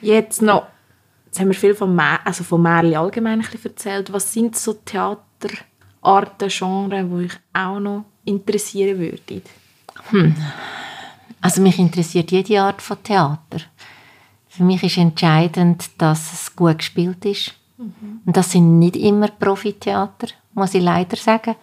[0.00, 0.66] Jetzt noch,
[1.26, 4.12] jetzt haben wir viel von, Mä also von Märchen allgemein ein bisschen erzählt.
[4.12, 9.42] Was sind so Theaterarten, Genres, die euch auch noch interessieren würden?
[11.40, 13.60] Also mich interessiert jede Art von Theater.
[14.52, 17.54] Für mich ist entscheidend, dass es gut gespielt ist.
[17.78, 21.56] Und das sind nicht immer Profitheater, muss ich leider sagen.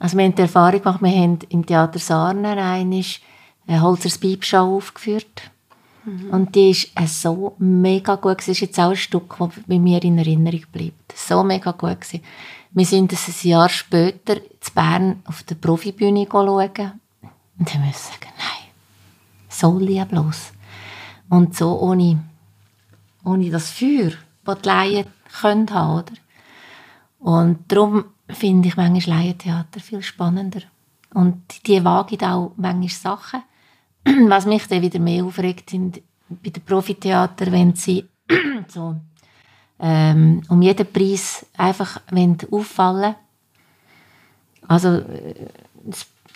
[0.00, 3.04] Also wir haben die Erfahrung gemacht, wir haben im Theater Sarner einmal
[3.68, 5.42] eine Holzers Piepschau aufgeführt.
[6.32, 8.40] Und die ist äh, so mega gut.
[8.40, 11.12] Es ist jetzt auch ein Stück, das bei mir in Erinnerung bleibt.
[11.14, 12.00] So mega gut.
[12.00, 12.24] Gewesen.
[12.72, 18.10] Wir sind es ein Jahr später zu Bern auf der Profibühne schauen und haben müssen
[18.10, 18.72] sagen, nein,
[19.48, 20.52] so lieblos.
[21.32, 22.22] Und so ohne,
[23.24, 24.10] ohne das Feuer,
[24.44, 25.06] das die Laien
[25.40, 26.12] können haben, oder?
[27.20, 30.60] Und darum finde ich manchmal Laientheater viel spannender.
[31.14, 33.42] Und die wagen auch manchmal Sachen.
[34.28, 38.06] Was mich dann wieder mehr aufregt, sind bei den Profitheater, wenn sie
[38.68, 38.96] so
[39.80, 42.02] ähm, um jeden Preis einfach
[42.52, 43.14] auffallen
[44.68, 45.48] Also äh,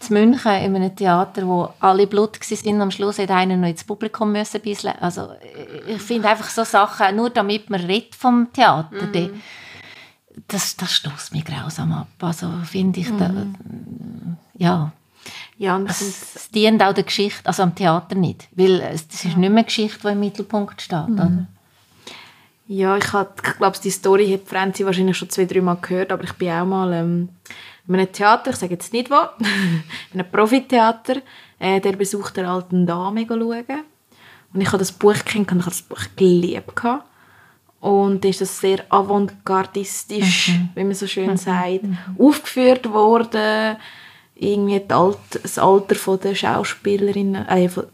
[0.00, 3.84] zu München in einem Theater, wo alle Blut waren, am Schluss hat einer noch ins
[3.84, 4.92] Publikum müssen bisschen.
[5.00, 9.42] Also äh, ich finde einfach so Sachen, nur damit man redet vom Theater, mhm.
[10.48, 12.08] das, das stößt mich grausam ab.
[12.20, 13.18] Also finde ich, mhm.
[13.18, 13.32] da,
[14.54, 14.92] ja,
[15.58, 18.48] ja, und es, es dient auch der Geschichte, also am Theater nicht.
[18.52, 21.08] Weil es ist nicht mehr eine Geschichte, die im Mittelpunkt steht.
[21.08, 21.46] Mhm.
[22.68, 26.24] Ja, ich, ich glaube, die Story hat Franzi wahrscheinlich schon zwei, drei Mal gehört, aber
[26.24, 27.28] ich bin auch mal ähm,
[27.88, 29.14] in einem Theater, ich sage jetzt nicht wo,
[30.12, 31.16] in einem Profitheater,
[31.58, 33.64] äh, der besucht der alten Dame schauen.
[34.52, 36.82] Und ich habe das Buch und ich habe das Buch geliebt.
[37.80, 40.68] Und ist das sehr avantgardistisch, mhm.
[40.74, 41.36] wie man so schön mhm.
[41.36, 41.98] sagt, mhm.
[42.18, 43.76] aufgeführt worden
[44.36, 47.84] irgendwie das Alter von der Schauspielerinnen, äh, von,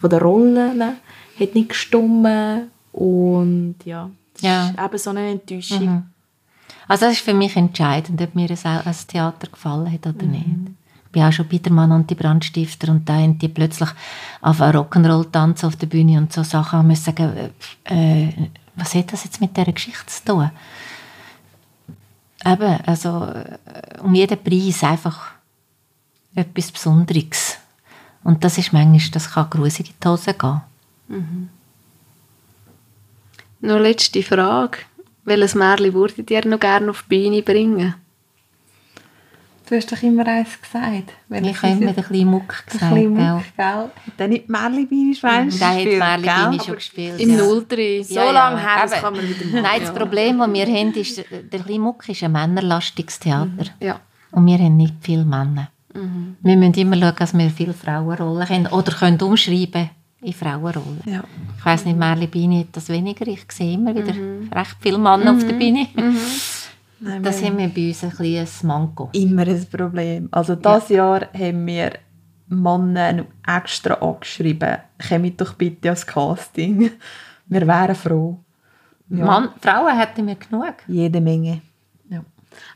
[0.00, 0.82] von der Rollen
[1.38, 4.70] hat nicht gestimmt und ja, das ja.
[4.70, 5.84] ist eben so eine Enttäuschung.
[5.84, 6.09] Mhm.
[6.90, 10.32] Also das ist für mich entscheidend, ob mir ein Theater gefallen hat oder mhm.
[10.32, 10.46] nicht.
[11.04, 13.90] Ich bin auch schon bei der Mann und die Brandstifter und da haben die plötzlich
[14.40, 17.50] auf Rock'n'Roll tanzen auf der Bühne und so Sachen und müssen sagen,
[17.84, 18.32] äh,
[18.74, 20.50] was hat das jetzt mit dieser Geschichte zu tun?
[22.44, 25.30] Eben, also äh, um jeden Preis einfach
[26.34, 27.58] etwas Besonderes.
[28.24, 30.60] Und das ist manchmal, das kann grusig in die Hose gehen.
[31.06, 31.50] Mhm.
[33.60, 34.78] Noch letzte Frage.
[35.30, 37.94] Welches Märchen würdet ihr noch gerne auf die Bühne bringen?
[39.68, 41.12] Du hast doch immer eins gesagt.
[41.28, 42.92] Wenn ich habe immer ein bisschen Muck gesagt.
[42.92, 43.90] Ein Muck, gell?
[44.16, 47.20] Dann nicht Märli-Beine Schweinchen gespielt, Der hat schon gespielt.
[47.20, 47.44] Im ja.
[47.44, 48.02] 03.
[48.02, 49.62] So ja, lange her, das kann man wieder machen.
[49.62, 53.46] Nein, das Problem, das wir haben, ist, der kleine Muck ist ein männerlastiges Theater.
[53.46, 53.86] Mhm.
[53.86, 54.00] Ja.
[54.32, 55.68] Und wir haben nicht viele Männer.
[55.94, 56.38] Mhm.
[56.42, 59.90] Wir müssen immer schauen, dass wir viele Frauenrollen können oder können umschreiben
[60.22, 61.00] in Frauenrollen.
[61.04, 61.24] Ja.
[61.58, 63.26] Ich weiss nicht, Merli Bini hat das weniger.
[63.26, 64.50] Ich sehe immer wieder mhm.
[64.52, 65.38] recht viele Männer mhm.
[65.38, 65.86] auf der Bühne.
[65.94, 66.18] Mhm.
[67.02, 69.08] Nein, das haben wir bei uns ein kleines Manko.
[69.12, 70.28] Immer ein Problem.
[70.30, 70.96] Also dieses ja.
[70.96, 71.92] Jahr haben wir
[72.48, 76.90] Männer extra angeschrieben, kommt doch bitte ans Casting.
[77.46, 78.38] Wir wären froh.
[79.08, 79.24] Ja.
[79.24, 80.74] Mann, Frauen hätten wir genug.
[80.86, 81.62] Jede Menge.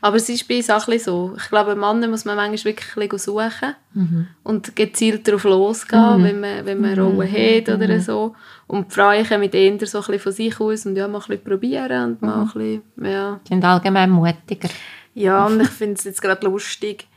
[0.01, 1.33] Aber es ist bei uns auch so.
[1.37, 4.27] Ich glaube, Männer muss man manchmal wirklich suchen mhm.
[4.43, 6.23] und gezielt darauf losgehen, mhm.
[6.23, 7.67] wenn man, wenn man Rollen mhm.
[7.67, 8.01] hat oder mhm.
[8.01, 8.35] so.
[8.67, 11.43] Und die Frauen kommen eher so ein von sich aus und ja, mal ein bisschen
[11.43, 13.39] probieren und mal ein bisschen, ja.
[13.47, 14.69] sind allgemein mutiger.
[15.13, 17.07] Ja, und ich finde es jetzt gerade lustig,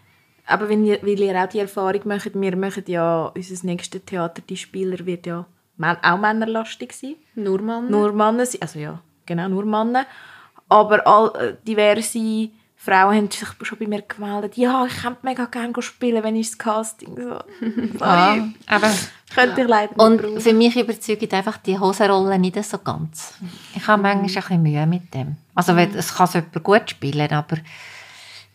[0.47, 4.43] aber wenn ihr, weil ihr auch die Erfahrung macht, wir machen ja, unser nächstes Theater,
[4.49, 5.47] die Spieler wird ja
[5.79, 7.17] auch männerlastig sein.
[7.35, 7.91] Nur Männer?
[7.91, 10.07] Nur Männer, also ja, genau, nur Männer.
[10.69, 12.51] Aber all, äh, diverse
[12.81, 16.51] Frauen haben sich schon bei mir gemeldet, ja, ich könnte mega gerne spielen, wenn ich
[16.51, 17.41] das Casting so.
[18.01, 18.91] ja, aber
[19.35, 20.41] könnte ich leider nicht Und brauchen.
[20.41, 23.35] für mich überzeugt einfach die Hosenrolle nicht so ganz.
[23.75, 25.37] Ich habe manchmal ein bisschen Mühe mit dem.
[25.57, 25.89] Also mhm.
[25.97, 27.57] es kann jemand gut spielen, aber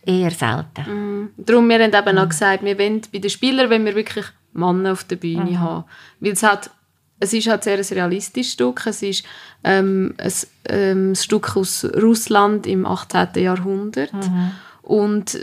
[0.06, 0.86] eher selten.
[0.88, 1.30] Mhm.
[1.36, 2.22] Darum, wir haben eben mhm.
[2.22, 5.60] auch gesagt, wir wollen bei den Spielern wenn wir wirklich Männer auf der Bühne mhm.
[5.60, 5.84] haben.
[6.22, 6.72] Weil es hat
[7.20, 8.86] es ist halt sehr ein realistisches Stück.
[8.86, 9.24] Es ist
[9.64, 10.32] ähm, ein,
[10.70, 13.30] ähm, ein Stück aus Russland im 18.
[13.36, 14.14] Jahrhundert.
[14.14, 14.52] Mhm.
[14.82, 15.40] Und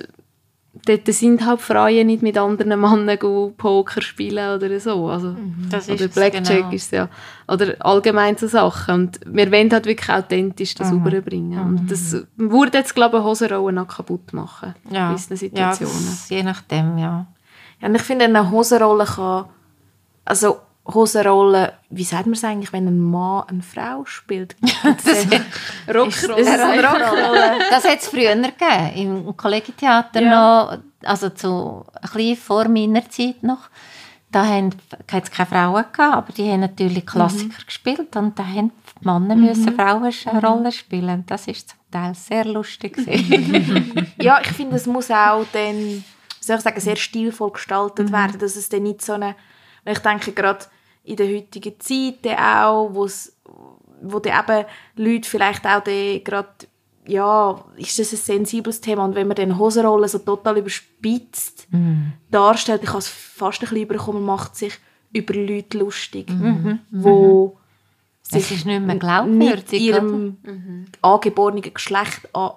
[0.87, 3.19] dort sind halt Frauen nicht mit anderen Männern
[3.57, 5.09] Poker spielen oder so.
[5.09, 5.69] Also, mhm.
[5.71, 6.71] das oder Blackjack genau.
[6.71, 7.09] ist ja.
[7.49, 8.95] Oder allgemein so Sachen.
[8.95, 11.03] Und wir wollen halt wirklich authentisch das mhm.
[11.05, 11.61] rüberbringen.
[11.61, 11.87] Und mhm.
[11.89, 14.75] das würde jetzt, glaube ich, Hosenrollen noch kaputt machen.
[14.91, 15.09] Ja.
[15.09, 15.95] In gewissen Situationen.
[15.95, 17.27] Ja, das, je nachdem, ja.
[17.81, 19.47] ja und ich finde, eine Hosenrolle kann...
[20.25, 20.59] Also
[20.95, 24.57] Hosenrolle, wie sagt man es eigentlich, wenn ein Mann eine Frau spielt?
[25.89, 26.45] Rockrolle.
[27.71, 28.93] Das hat es früher gegeben,
[29.27, 30.31] im Kollegientheater ja.
[30.31, 33.69] noch, also zu, ein bisschen vor meiner Zeit noch.
[34.33, 34.71] Da haben
[35.09, 37.67] es keine Frauen gehabt, aber die haben natürlich Klassiker mhm.
[37.67, 38.71] gespielt und da haben
[39.01, 39.47] die Männer mhm.
[39.47, 40.71] müssen Frauenrollen mhm.
[40.71, 41.25] spielen.
[41.27, 42.97] Das ist zum Teil sehr lustig.
[44.23, 46.05] ja, ich finde, es muss auch dann,
[46.41, 48.13] soll ich sagen, sehr stilvoll gestaltet mhm.
[48.13, 49.35] werden, dass es dann nicht so eine
[49.85, 50.65] ich denke gerade
[51.05, 53.37] in der heutigen Zeit auch, wo's,
[54.03, 56.49] wo dann eben Leute vielleicht auch gerade
[57.07, 62.13] ja, ist das ein sensibles Thema und wenn man dann Hosenrollen so total überspitzt mm.
[62.31, 64.75] darstellt, ich habe es fast ein bisschen überkommen, macht sich
[65.13, 67.59] über Leute lustig, mm wo
[68.33, 68.39] mhm.
[68.39, 70.87] es ist nicht mehr glaubwürdig, mit ihrem mhm.
[71.03, 72.53] angeborenen Geschlecht an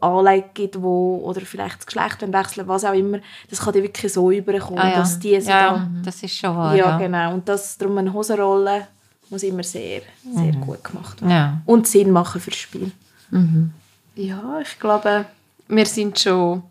[0.00, 3.18] Anleitung gibt, wo, oder vielleicht das Geschlecht wechseln, was auch immer,
[3.50, 4.96] das kann dir wirklich so überkommen, ah, ja.
[4.96, 6.98] dass die so ja, da, das ist schon wahr, ja, ja.
[6.98, 8.88] genau, und das, darum eine Hosenrolle
[9.30, 10.60] muss immer sehr, sehr mhm.
[10.60, 11.30] gut gemacht werden.
[11.30, 11.60] Ja.
[11.66, 12.92] Und Sinn machen fürs Spiel.
[13.30, 13.72] Mhm.
[14.14, 15.26] Ja, ich glaube,
[15.68, 16.62] wir sind schon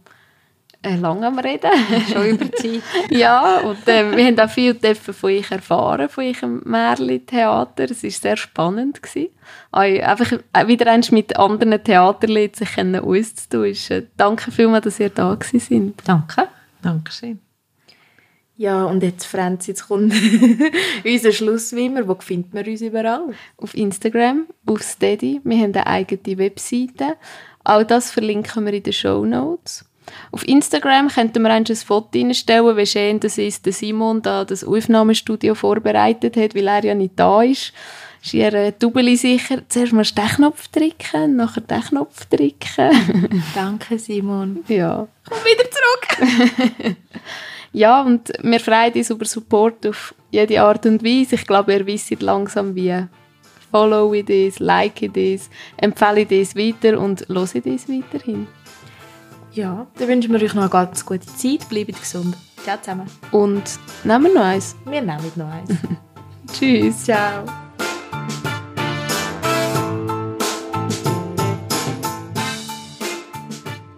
[0.81, 1.71] äh, lange am Reden.
[2.11, 2.81] Schon über die Zeit.
[3.09, 7.85] ja, und äh, wir haben auch viel von euch erfahren, von eurem Märli-Theater.
[7.85, 9.01] Es war sehr spannend.
[9.01, 9.29] Gewesen.
[9.71, 13.65] Einfach äh, wieder eins mit anderen Theaterleuten sich uns zu tun.
[13.65, 16.01] Ist, äh, danke vielmals, dass ihr da sind.
[16.05, 16.47] Danke.
[16.81, 17.39] Dankeschön.
[18.57, 20.13] Ja, und jetzt, Franz, jetzt kommt
[21.05, 22.07] unser Schluss wie immer.
[22.07, 23.33] Wo findet man uns überall?
[23.57, 25.41] Auf Instagram, auf Steady.
[25.43, 27.17] Wir haben eine eigene Webseite.
[27.65, 29.85] All das verlinken wir in den Show Notes.
[30.31, 34.63] Auf Instagram könnten wir ein Foto reinstellen, wie schön das ist, dass Simon da das
[34.63, 37.73] Aufnahmestudio vorbereitet hat, weil er ja nicht da ist.
[38.21, 39.61] Ist ihr Double sicher?
[39.69, 43.43] Zuerst mal den Knopf drücken, nachher den Knopf drücken.
[43.55, 44.63] Danke, Simon.
[44.67, 45.07] Ja.
[45.29, 46.95] Komm wieder zurück!
[47.73, 51.35] ja, und wir freuen uns über Support auf jede Art und Weise.
[51.35, 53.05] Ich glaube, ihr wisst langsam, wie
[53.71, 55.41] follow it, like it,
[55.77, 58.47] empfehle it weiter und höre it weiterhin.
[59.55, 61.69] Ja, dann wünschen wir euch noch eine ganz gute Zeit.
[61.69, 62.35] Bleibt gesund.
[62.61, 63.05] Ciao zusammen.
[63.31, 63.63] Und
[64.03, 64.75] nehmen wir noch eins.
[64.83, 65.69] Wir nehmen noch eins.
[66.51, 67.05] Tschüss.
[67.05, 67.45] Ciao.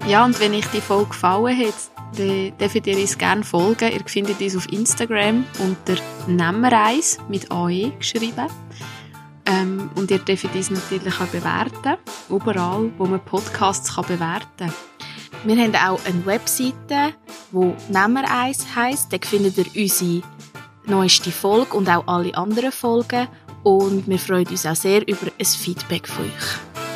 [0.08, 1.74] Ja, und wenn euch die Folge gefallen hat,
[2.16, 3.92] dann dürft ihr uns gerne folgen.
[3.92, 8.46] Ihr findet uns auf Instagram unter Nemmereis mit AE geschrieben.
[9.48, 11.98] Ähm, und ihr dürft uns natürlich auch bewerten.
[12.30, 14.74] Überall, wo man Podcasts kann bewerten kann.
[15.44, 17.14] Wir haben auch eine Webseite,
[17.52, 19.14] die Nehmer 1 heisst.
[19.14, 20.22] Da findet ihr unsere
[20.86, 23.28] neueste Folge und auch alle anderen Folgen.
[23.64, 26.87] Und wir freuen uns auch sehr über ein Feedback von euch.